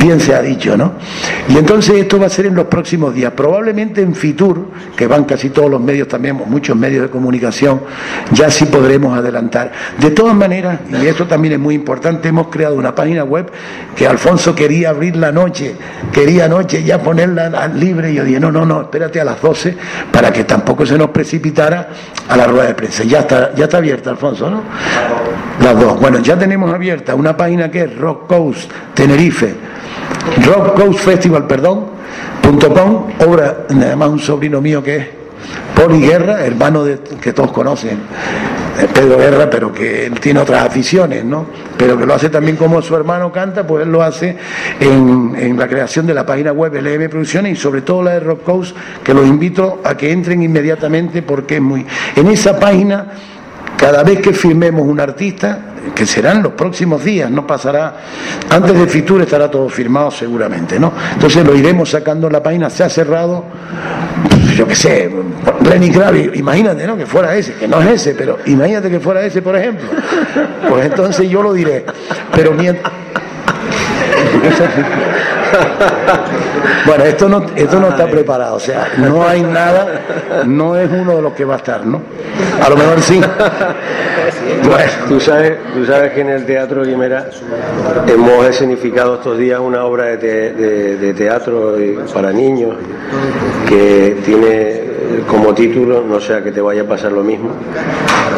bien 0.00 0.18
se 0.18 0.34
ha 0.34 0.40
dicho, 0.40 0.76
¿no? 0.76 0.94
Y 1.48 1.58
entonces 1.58 1.96
esto 1.96 2.18
va 2.18 2.26
a 2.26 2.30
ser 2.30 2.46
en 2.46 2.54
los 2.54 2.66
próximos 2.66 3.14
días. 3.14 3.32
Probablemente 3.32 4.00
en 4.00 4.14
Fitur, 4.14 4.68
que 4.96 5.06
van 5.06 5.24
casi 5.24 5.50
todos 5.50 5.70
los 5.70 5.80
medios 5.80 6.08
también, 6.08 6.40
muchos 6.46 6.76
medios 6.76 7.02
de 7.02 7.10
comunicación, 7.10 7.41
ya 8.32 8.50
sí 8.50 8.66
podremos 8.66 9.16
adelantar. 9.16 9.72
De 9.98 10.10
todas 10.10 10.34
maneras, 10.34 10.80
y 10.90 11.06
esto 11.06 11.26
también 11.26 11.54
es 11.54 11.60
muy 11.60 11.74
importante, 11.74 12.28
hemos 12.28 12.48
creado 12.48 12.74
una 12.76 12.94
página 12.94 13.24
web 13.24 13.50
que 13.96 14.06
Alfonso 14.06 14.54
quería 14.54 14.90
abrir 14.90 15.16
la 15.16 15.32
noche, 15.32 15.74
quería 16.12 16.44
anoche 16.44 16.82
ya 16.82 17.02
ponerla 17.02 17.68
libre, 17.68 18.12
y 18.12 18.14
yo 18.16 18.24
dije, 18.24 18.40
no, 18.40 18.52
no, 18.52 18.64
no, 18.64 18.82
espérate 18.82 19.20
a 19.20 19.24
las 19.24 19.40
12 19.40 19.76
para 20.12 20.32
que 20.32 20.44
tampoco 20.44 20.86
se 20.86 20.96
nos 20.96 21.10
precipitara 21.10 21.88
a 22.28 22.36
la 22.36 22.46
rueda 22.46 22.66
de 22.66 22.74
prensa. 22.74 23.04
Ya 23.04 23.20
está, 23.20 23.54
ya 23.54 23.64
está 23.64 23.78
abierta, 23.78 24.10
Alfonso, 24.10 24.50
¿no? 24.50 24.62
Las 25.62 25.78
dos. 25.78 26.00
Bueno, 26.00 26.18
ya 26.20 26.38
tenemos 26.38 26.72
abierta 26.72 27.14
una 27.14 27.36
página 27.36 27.70
que 27.70 27.82
es 27.82 27.96
Rock 27.96 28.26
Coast 28.26 28.70
Tenerife, 28.94 29.54
Rock 30.46 30.74
Coast 30.74 31.00
Festival, 31.00 31.46
perdón, 31.46 31.86
punto 32.40 32.72
com, 32.72 33.06
obra, 33.26 33.66
además 33.68 34.08
un 34.10 34.18
sobrino 34.18 34.60
mío 34.60 34.82
que 34.82 34.96
es 34.96 35.06
Poli 35.82 36.00
Guerra, 36.00 36.44
hermano 36.46 36.84
de, 36.84 37.00
que 37.20 37.32
todos 37.32 37.50
conocen, 37.50 37.98
eh, 38.80 38.86
Pedro 38.94 39.18
Guerra, 39.18 39.50
pero 39.50 39.72
que 39.72 40.06
él 40.06 40.20
tiene 40.20 40.38
otras 40.38 40.64
aficiones, 40.64 41.24
¿no? 41.24 41.46
Pero 41.76 41.98
que 41.98 42.06
lo 42.06 42.14
hace 42.14 42.28
también 42.28 42.56
como 42.56 42.80
su 42.80 42.94
hermano 42.94 43.32
canta, 43.32 43.66
pues 43.66 43.84
él 43.84 43.90
lo 43.90 44.00
hace 44.00 44.36
en, 44.78 45.58
la 45.58 45.66
creación 45.66 46.06
de 46.06 46.14
la 46.14 46.24
página 46.24 46.52
web 46.52 46.72
LM 46.74 47.08
Producciones 47.08 47.58
y 47.58 47.60
sobre 47.60 47.82
todo 47.82 48.04
la 48.04 48.12
de 48.12 48.20
Rock 48.20 48.44
Coast, 48.44 48.76
que 49.02 49.12
los 49.12 49.26
invito 49.26 49.80
a 49.82 49.96
que 49.96 50.12
entren 50.12 50.40
inmediatamente 50.42 51.22
porque 51.22 51.56
es 51.56 51.62
muy... 51.62 51.84
En 52.14 52.28
esa 52.28 52.60
página 52.60 53.08
cada 53.76 54.04
vez 54.04 54.20
que 54.20 54.32
firmemos 54.32 54.86
un 54.86 55.00
artista, 55.00 55.58
que 55.92 56.06
serán 56.06 56.44
los 56.44 56.52
próximos 56.52 57.02
días, 57.02 57.28
no 57.28 57.44
pasará, 57.44 57.96
antes 58.48 58.78
de 58.78 58.86
Fitur 58.86 59.22
estará 59.22 59.50
todo 59.50 59.68
firmado 59.68 60.12
seguramente, 60.12 60.78
¿no? 60.78 60.92
Entonces 61.14 61.44
lo 61.44 61.56
iremos 61.56 61.90
sacando 61.90 62.28
en 62.28 62.34
la 62.34 62.42
página, 62.42 62.70
se 62.70 62.84
ha 62.84 62.88
cerrado, 62.88 63.44
yo 64.56 64.68
qué 64.68 64.76
sé, 64.76 65.10
Lenny 65.68 65.90
Kravitz, 65.90 66.36
imagínate, 66.36 66.86
¿no? 66.86 66.96
Que 66.96 67.06
fuera 67.06 67.34
ese, 67.36 67.54
que 67.54 67.68
no 67.68 67.80
es 67.80 67.88
ese, 67.88 68.14
pero 68.14 68.38
imagínate 68.46 68.90
que 68.90 69.00
fuera 69.00 69.24
ese, 69.24 69.42
por 69.42 69.56
ejemplo. 69.56 69.88
Pues 70.68 70.86
entonces 70.86 71.28
yo 71.28 71.42
lo 71.42 71.52
diré. 71.52 71.84
Pero 72.34 72.52
mientras... 72.52 72.92
Bueno, 76.86 77.04
esto 77.04 77.28
no, 77.28 77.46
esto 77.54 77.78
no 77.78 77.88
está 77.90 78.06
preparado, 78.06 78.56
o 78.56 78.60
sea, 78.60 78.88
no 78.98 79.26
hay 79.26 79.42
nada, 79.42 80.00
no 80.46 80.76
es 80.76 80.90
uno 80.90 81.16
de 81.16 81.22
los 81.22 81.32
que 81.32 81.44
va 81.44 81.54
a 81.54 81.56
estar, 81.58 81.84
¿no? 81.86 82.02
A 82.60 82.68
lo 82.68 82.76
mejor 82.76 83.00
sí. 83.00 83.20
Bueno. 84.64 84.90
Tú 85.08 85.20
sabes, 85.20 85.58
tú 85.74 85.84
sabes 85.84 86.12
que 86.12 86.22
en 86.22 86.30
el 86.30 86.44
Teatro 86.44 86.84
Guimera 86.84 87.28
hemos 88.06 88.46
escenificado 88.46 89.16
estos 89.16 89.38
días 89.38 89.60
una 89.60 89.84
obra 89.84 90.16
de, 90.16 90.96
de 90.96 91.14
teatro 91.14 91.76
para 92.12 92.32
niños 92.32 92.74
que 93.68 94.16
tiene 94.24 94.91
como 95.26 95.54
título, 95.54 96.02
no 96.06 96.20
sea 96.20 96.42
que 96.42 96.52
te 96.52 96.60
vaya 96.60 96.82
a 96.82 96.86
pasar 96.86 97.12
lo 97.12 97.22
mismo 97.22 97.50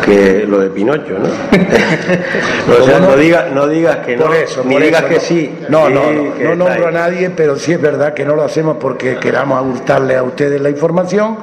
que 0.05 0.45
lo 0.47 0.59
de 0.59 0.69
Pinocho, 0.71 1.15
¿no? 1.19 1.29
o 2.79 2.85
sea, 2.85 3.01
no, 3.01 3.17
digas, 3.17 3.47
no 3.53 3.67
digas 3.67 3.99
que 3.99 4.17
no, 4.17 4.27
ni 4.65 4.79
digas 4.79 5.05
que 5.05 5.21
sí. 5.21 5.55
No, 5.69 5.89
no, 5.89 6.13
no, 6.13 6.35
no 6.39 6.57
nombro 6.57 6.89
a 6.89 6.91
nadie, 6.91 7.31
pero 7.31 7.57
sí 7.57 7.73
es 7.73 7.81
verdad 7.81 8.13
que 8.13 8.25
no 8.25 8.37
lo 8.37 8.45
hacemos 8.45 8.77
porque 8.79 9.17
queramos 9.17 9.59
abultarle 9.59 10.17
a 10.17 10.23
ustedes 10.23 10.61
la 10.61 10.71
información, 10.71 11.39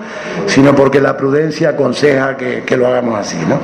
sino 0.46 0.76
porque 0.76 1.02
la 1.02 1.18
prudencia 1.18 1.70
aconseja 1.70 2.38
que, 2.38 2.78
lo 2.78 2.88
hagamos 2.88 3.20
así, 3.20 3.38
¿no? 3.48 3.60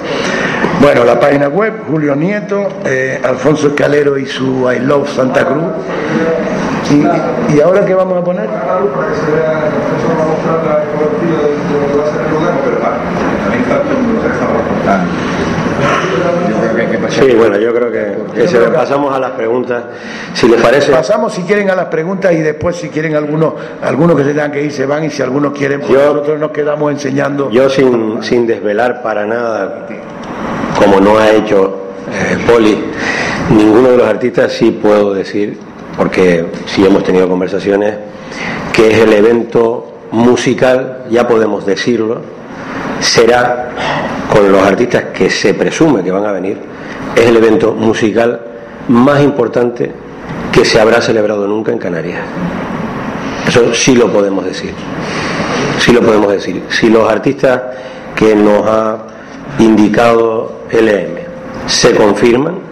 Bueno, 0.81 1.03
la 1.03 1.19
página 1.19 1.47
web, 1.47 1.73
Julio 1.89 2.15
Nieto, 2.15 2.67
eh, 2.85 3.19
Alfonso 3.23 3.67
Escalero 3.69 4.17
y 4.17 4.25
su 4.25 4.69
I 4.71 4.79
Love 4.79 5.09
Santa 5.09 5.45
Cruz. 5.45 5.63
¿Y, 6.89 7.55
y 7.55 7.61
ahora 7.61 7.85
qué 7.85 7.93
vamos 7.93 8.17
a 8.17 8.23
poner? 8.23 8.49
Sí, 17.09 17.33
bueno, 17.33 17.57
yo 17.57 17.73
creo 17.73 17.91
que, 17.91 18.47
si 18.47 18.57
pasamos 18.73 19.13
a 19.13 19.19
las 19.19 19.31
preguntas, 19.31 19.83
si 20.33 20.47
les 20.47 20.61
parece. 20.61 20.91
Pasamos 20.91 21.33
si 21.33 21.43
quieren 21.43 21.69
a 21.69 21.75
las 21.75 21.85
preguntas 21.85 22.33
y 22.33 22.37
después 22.37 22.75
si 22.75 22.89
quieren 22.89 23.15
algunos, 23.15 23.53
algunos 23.81 24.15
que 24.15 24.23
se 24.23 24.29
tengan 24.29 24.51
que 24.51 24.63
ir 24.63 24.71
se 24.71 24.85
van 24.85 25.05
y 25.05 25.09
si 25.09 25.21
algunos 25.21 25.53
quieren, 25.53 25.81
pues 25.81 25.93
nosotros 25.93 26.39
nos 26.39 26.51
quedamos 26.51 26.91
enseñando. 26.91 27.49
Yo 27.49 27.69
sin, 27.69 28.21
sin 28.23 28.45
desvelar 28.45 29.01
para 29.01 29.25
nada, 29.25 29.87
como 30.77 30.99
no 30.99 31.17
ha 31.17 31.31
hecho 31.31 31.87
eh, 32.11 32.37
Poli, 32.45 32.77
ninguno 33.49 33.89
de 33.89 33.97
los 33.97 34.07
artistas 34.07 34.51
sí 34.53 34.71
puedo 34.71 35.13
decir, 35.13 35.57
porque 35.97 36.45
sí 36.67 36.85
hemos 36.85 37.03
tenido 37.03 37.27
conversaciones, 37.27 37.95
que 38.71 38.91
es 38.91 38.99
el 38.99 39.13
evento 39.13 39.93
musical, 40.11 41.05
ya 41.09 41.27
podemos 41.27 41.65
decirlo, 41.65 42.21
será 42.99 43.71
con 44.31 44.51
los 44.51 44.61
artistas 44.61 45.05
que 45.13 45.29
se 45.29 45.53
presume 45.53 46.03
que 46.03 46.11
van 46.11 46.25
a 46.25 46.31
venir, 46.31 46.57
es 47.15 47.25
el 47.25 47.35
evento 47.37 47.73
musical 47.73 48.39
más 48.87 49.21
importante 49.21 49.91
que 50.51 50.63
se 50.63 50.79
habrá 50.79 51.01
celebrado 51.01 51.47
nunca 51.47 51.71
en 51.71 51.79
Canarias. 51.79 52.21
Eso 53.47 53.73
sí 53.73 53.95
lo 53.95 54.11
podemos 54.11 54.45
decir. 54.45 54.73
Sí 55.79 55.91
lo 55.91 56.01
podemos 56.01 56.31
decir. 56.31 56.63
Si 56.69 56.89
los 56.89 57.09
artistas 57.09 57.61
que 58.15 58.35
nos 58.35 58.67
ha 58.67 58.97
indicado 59.59 60.61
LM 60.71 61.17
se 61.67 61.95
confirman, 61.95 62.66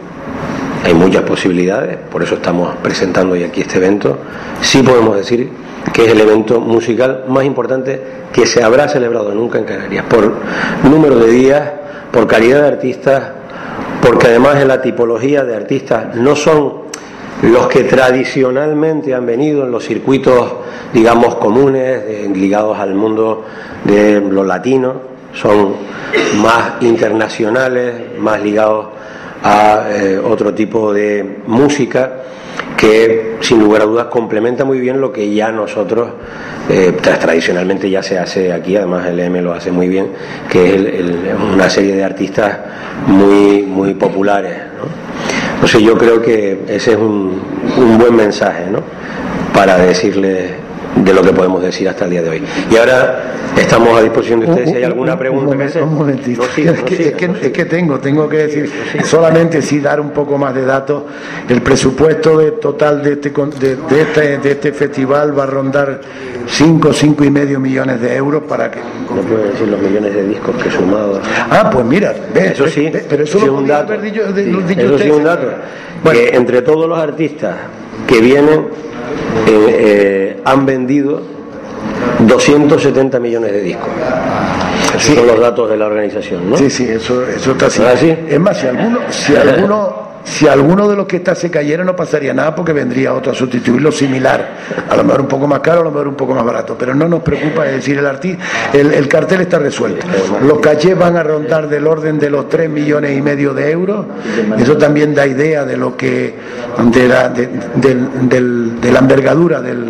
hay 0.86 0.94
muchas 0.94 1.24
posibilidades, 1.24 1.98
por 2.12 2.22
eso 2.22 2.36
estamos 2.36 2.76
presentando 2.84 3.34
hoy 3.34 3.44
aquí 3.44 3.62
este 3.62 3.78
evento, 3.78 4.20
sí 4.62 4.84
podemos 4.84 5.18
decir 5.18 5.50
que 5.92 6.06
es 6.06 6.12
el 6.12 6.22
evento 6.22 6.60
musical 6.60 7.24
más 7.28 7.44
importante 7.44 8.00
que 8.32 8.46
se 8.46 8.62
habrá 8.62 8.88
celebrado 8.88 9.34
nunca 9.34 9.58
en 9.58 9.66
Canarias, 9.66 10.06
por 10.08 10.32
número 10.84 11.18
de 11.18 11.32
días, 11.32 11.72
por 12.12 12.28
calidad 12.28 12.62
de 12.62 12.68
artistas, 12.68 13.24
porque 14.00 14.28
además 14.28 14.58
en 14.62 14.68
la 14.68 14.80
tipología 14.80 15.44
de 15.44 15.56
artistas 15.56 16.16
no 16.16 16.36
son 16.36 16.86
los 17.42 17.68
que 17.68 17.86
tradicionalmente 17.86 19.16
han 19.16 19.26
venido 19.26 19.66
en 19.66 19.72
los 19.72 19.84
circuitos, 19.84 20.54
digamos, 20.94 21.36
comunes, 21.36 22.30
ligados 22.30 22.78
al 22.78 22.94
mundo 22.94 23.44
de 23.86 24.22
los 24.22 24.46
latinos, 24.46 24.98
son 25.34 25.74
más 26.44 26.74
internacionales, 26.82 28.20
más 28.20 28.40
ligados 28.40 28.86
a 29.44 29.88
eh, 29.90 30.18
otro 30.18 30.54
tipo 30.54 30.94
de 30.94 31.40
música 31.48 32.12
que 32.78 33.38
sin 33.42 33.60
lugar 33.60 33.84
a 33.84 33.86
dudas 33.86 34.06
complementa 34.08 34.66
muy 34.66 34.80
bien 34.80 35.00
lo 35.00 35.12
que 35.12 35.34
ya 35.34 35.52
nosotros 35.52 36.10
eh, 36.70 36.94
tradicionalmente 37.02 37.90
ya 37.90 38.02
se 38.02 38.18
hace 38.18 38.52
aquí, 38.52 38.76
además 38.76 39.06
el 39.08 39.20
M 39.20 39.42
lo 39.42 39.54
hace 39.54 39.72
muy 39.72 39.88
bien, 39.88 40.10
que 40.50 40.76
es 40.76 41.36
una 41.54 41.70
serie 41.70 41.96
de 41.96 42.04
artistas 42.04 42.58
muy, 43.08 43.62
muy 43.62 43.94
populares. 43.94 44.54
Entonces 45.56 45.82
yo 45.82 45.98
creo 45.98 46.22
que 46.22 46.64
ese 46.68 46.94
es 46.94 46.98
un, 46.98 47.42
un 47.78 47.98
buen 47.98 48.16
mensaje 48.16 48.66
¿no? 48.70 48.80
para 49.54 49.78
decirle 49.78 50.65
de 50.96 51.14
lo 51.14 51.22
que 51.22 51.34
podemos 51.34 51.62
decir 51.62 51.88
hasta 51.90 52.06
el 52.06 52.12
día 52.12 52.22
de 52.22 52.30
hoy. 52.30 52.44
Y 52.72 52.76
ahora 52.78 53.34
estamos 53.58 53.98
a 53.98 54.02
disposición 54.02 54.40
de 54.42 54.48
ustedes 54.48 54.70
si 54.70 54.76
hay 54.78 54.84
alguna 54.84 55.18
pregunta 55.18 55.58
que 55.58 55.64
hacer. 55.64 55.84
Un 55.84 55.96
momentito. 55.96 56.44
es, 56.44 57.52
que, 57.52 57.66
tengo, 57.66 58.00
tengo 58.00 58.28
que 58.30 58.38
decir, 58.38 58.72
solamente 59.04 59.62
sí 59.62 59.80
dar 59.80 60.00
un 60.00 60.12
poco 60.12 60.38
más 60.38 60.54
de 60.56 60.66
datos. 60.66 61.04
El 61.48 61.62
presupuesto 61.62 62.38
de, 62.38 62.52
total 62.54 63.04
de 63.04 63.14
este, 63.14 63.30
de, 63.30 64.02
este, 64.02 64.38
de 64.38 64.52
este 64.52 64.72
festival 64.72 65.38
va 65.38 65.44
a 65.44 65.48
rondar 65.48 66.02
5, 66.48 66.94
5 66.94 67.24
y 67.24 67.30
medio 67.30 67.60
millones 67.60 68.02
de 68.02 68.16
euros 68.16 68.44
para 68.44 68.72
que... 68.72 68.80
No 68.80 69.22
puedo 69.22 69.44
decir 69.44 69.68
los 69.68 69.80
millones 69.80 70.14
de 70.14 70.28
discos 70.28 70.56
que 70.62 70.72
sumado. 70.72 71.20
Ah, 71.50 71.70
pues 71.72 71.86
mira, 71.86 72.14
eso 72.34 72.68
sí, 72.68 72.92
pero 73.10 73.24
eso 73.24 73.38
es 73.38 73.50
un 73.50 73.68
dato. 73.68 73.94
eso 73.94 74.04
sí 74.68 74.78
es 74.80 75.12
un 75.12 75.24
dato. 75.24 75.48
Que 76.12 76.36
entre 76.36 76.62
todos 76.62 76.88
los 76.88 77.00
artistas 77.00 77.56
que 78.08 78.22
vienen 78.22 78.68
eh, 79.48 80.42
han 80.44 80.66
vendido 80.66 81.22
270 82.20 83.20
millones 83.20 83.52
de 83.52 83.62
discos. 83.62 83.90
Esos 84.90 85.02
Sí. 85.04 85.16
son 85.16 85.28
los 85.28 85.40
datos 85.40 85.70
de 85.70 85.78
la 85.78 85.88
organización, 85.88 86.50
¿no? 86.50 86.58
Sí, 86.58 86.70
sí, 86.70 86.86
eso, 86.90 87.24
eso 87.28 87.52
está 87.52 87.66
así. 87.68 87.82
¿Ah, 87.84 87.96
sí? 87.98 88.16
Es 88.28 88.40
más, 88.40 88.58
si 88.58 88.68
alguno, 88.68 89.00
si 89.10 89.36
alguno, 89.36 90.08
si 90.26 90.48
alguno 90.48 90.90
de 90.90 90.96
los 90.96 91.06
que 91.06 91.18
está 91.18 91.36
se 91.36 91.52
cayera 91.52 91.84
no 91.84 91.96
pasaría 91.96 92.34
nada 92.34 92.56
porque 92.56 92.74
vendría 92.74 93.14
otro 93.14 93.32
a 93.32 93.36
sustituirlo 93.36 93.92
similar. 93.92 94.58
A 94.90 94.96
lo 94.96 95.04
mejor 95.04 95.22
un 95.22 95.28
poco 95.28 95.48
más 95.48 95.60
caro, 95.60 95.82
a 95.82 95.84
lo 95.84 95.92
mejor 95.92 96.08
un 96.08 96.16
poco 96.16 96.34
más 96.34 96.44
barato. 96.44 96.76
Pero 96.78 96.96
no 96.96 97.08
nos 97.08 97.22
preocupa, 97.22 97.66
es 97.68 97.76
decir, 97.76 97.98
el 98.00 98.06
arti 98.06 98.38
el, 98.74 98.92
el 98.94 99.08
cartel 99.08 99.42
está 99.42 99.60
resuelto. 99.60 100.06
Los 100.42 100.60
cachés 100.60 100.98
van 100.98 101.16
a 101.16 101.24
rondar 101.24 101.70
del 101.70 101.86
orden 101.86 102.20
de 102.20 102.30
los 102.30 102.50
3 102.50 102.70
millones 102.70 103.18
y 103.18 103.22
medio 103.22 103.54
de 103.54 103.72
euros. 103.72 104.06
Eso 104.58 104.78
también 104.78 105.14
da 105.14 105.28
idea 105.28 105.64
de 105.64 105.78
lo 105.78 105.96
que, 105.96 106.36
de 106.92 107.08
la, 107.08 107.30
de 107.30 108.92
la 108.92 109.00
envergadura 109.00 109.62
del, 109.62 109.86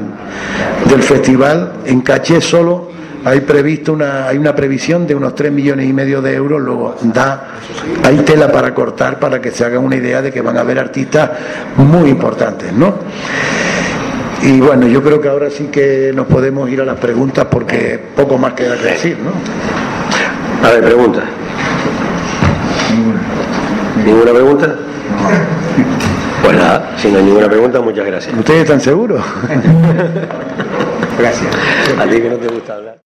del 0.89 1.01
festival. 1.01 1.71
En 1.85 2.01
caché 2.01 2.41
solo 2.41 2.89
hay 3.25 3.41
previsto 3.41 3.91
una, 3.91 4.27
hay 4.27 4.37
una 4.37 4.55
previsión 4.55 5.07
de 5.07 5.15
unos 5.15 5.33
3 5.33 5.51
millones 5.51 5.89
y 5.89 5.93
medio 5.93 6.21
de 6.21 6.35
euros, 6.35 6.61
luego 6.61 6.95
da, 7.01 7.47
hay 8.03 8.17
tela 8.17 8.51
para 8.51 8.73
cortar 8.73 9.19
para 9.19 9.41
que 9.41 9.49
se 9.49 9.65
hagan 9.65 9.83
una 9.83 9.95
idea 9.95 10.21
de 10.21 10.31
que 10.31 10.41
van 10.41 10.57
a 10.57 10.61
haber 10.61 10.77
artistas 10.77 11.31
muy 11.75 12.11
importantes, 12.11 12.71
¿no? 12.71 12.93
Y 14.43 14.59
bueno, 14.61 14.85
yo 14.87 15.01
creo 15.01 15.19
que 15.19 15.27
ahora 15.27 15.49
sí 15.49 15.69
que 15.71 16.11
nos 16.13 16.27
podemos 16.27 16.69
ir 16.69 16.81
a 16.81 16.85
las 16.85 16.99
preguntas 16.99 17.47
porque 17.49 17.99
poco 18.15 18.37
más 18.37 18.53
queda 18.53 18.77
que 18.77 18.85
decir, 18.85 19.17
¿no? 19.17 19.31
A 20.67 20.71
ver, 20.71 20.83
pregunta. 20.83 21.23
¿Ninguna 24.05 24.31
pregunta? 24.33 24.75
Pues 26.43 26.57
nada, 26.57 26.93
si 26.97 27.09
no 27.09 27.17
hay 27.17 27.23
ninguna 27.23 27.49
pregunta, 27.49 27.81
muchas 27.81 28.05
gracias. 28.05 28.37
¿Ustedes 28.37 28.61
están 28.61 28.79
seguros? 28.79 29.23
Gracias. 31.17 31.55
A 31.97 32.03
ti 32.05 32.21
que 32.21 32.29
no 32.29 32.35
te 32.35 32.47
gusta 32.47 32.75
hablar. 32.75 32.97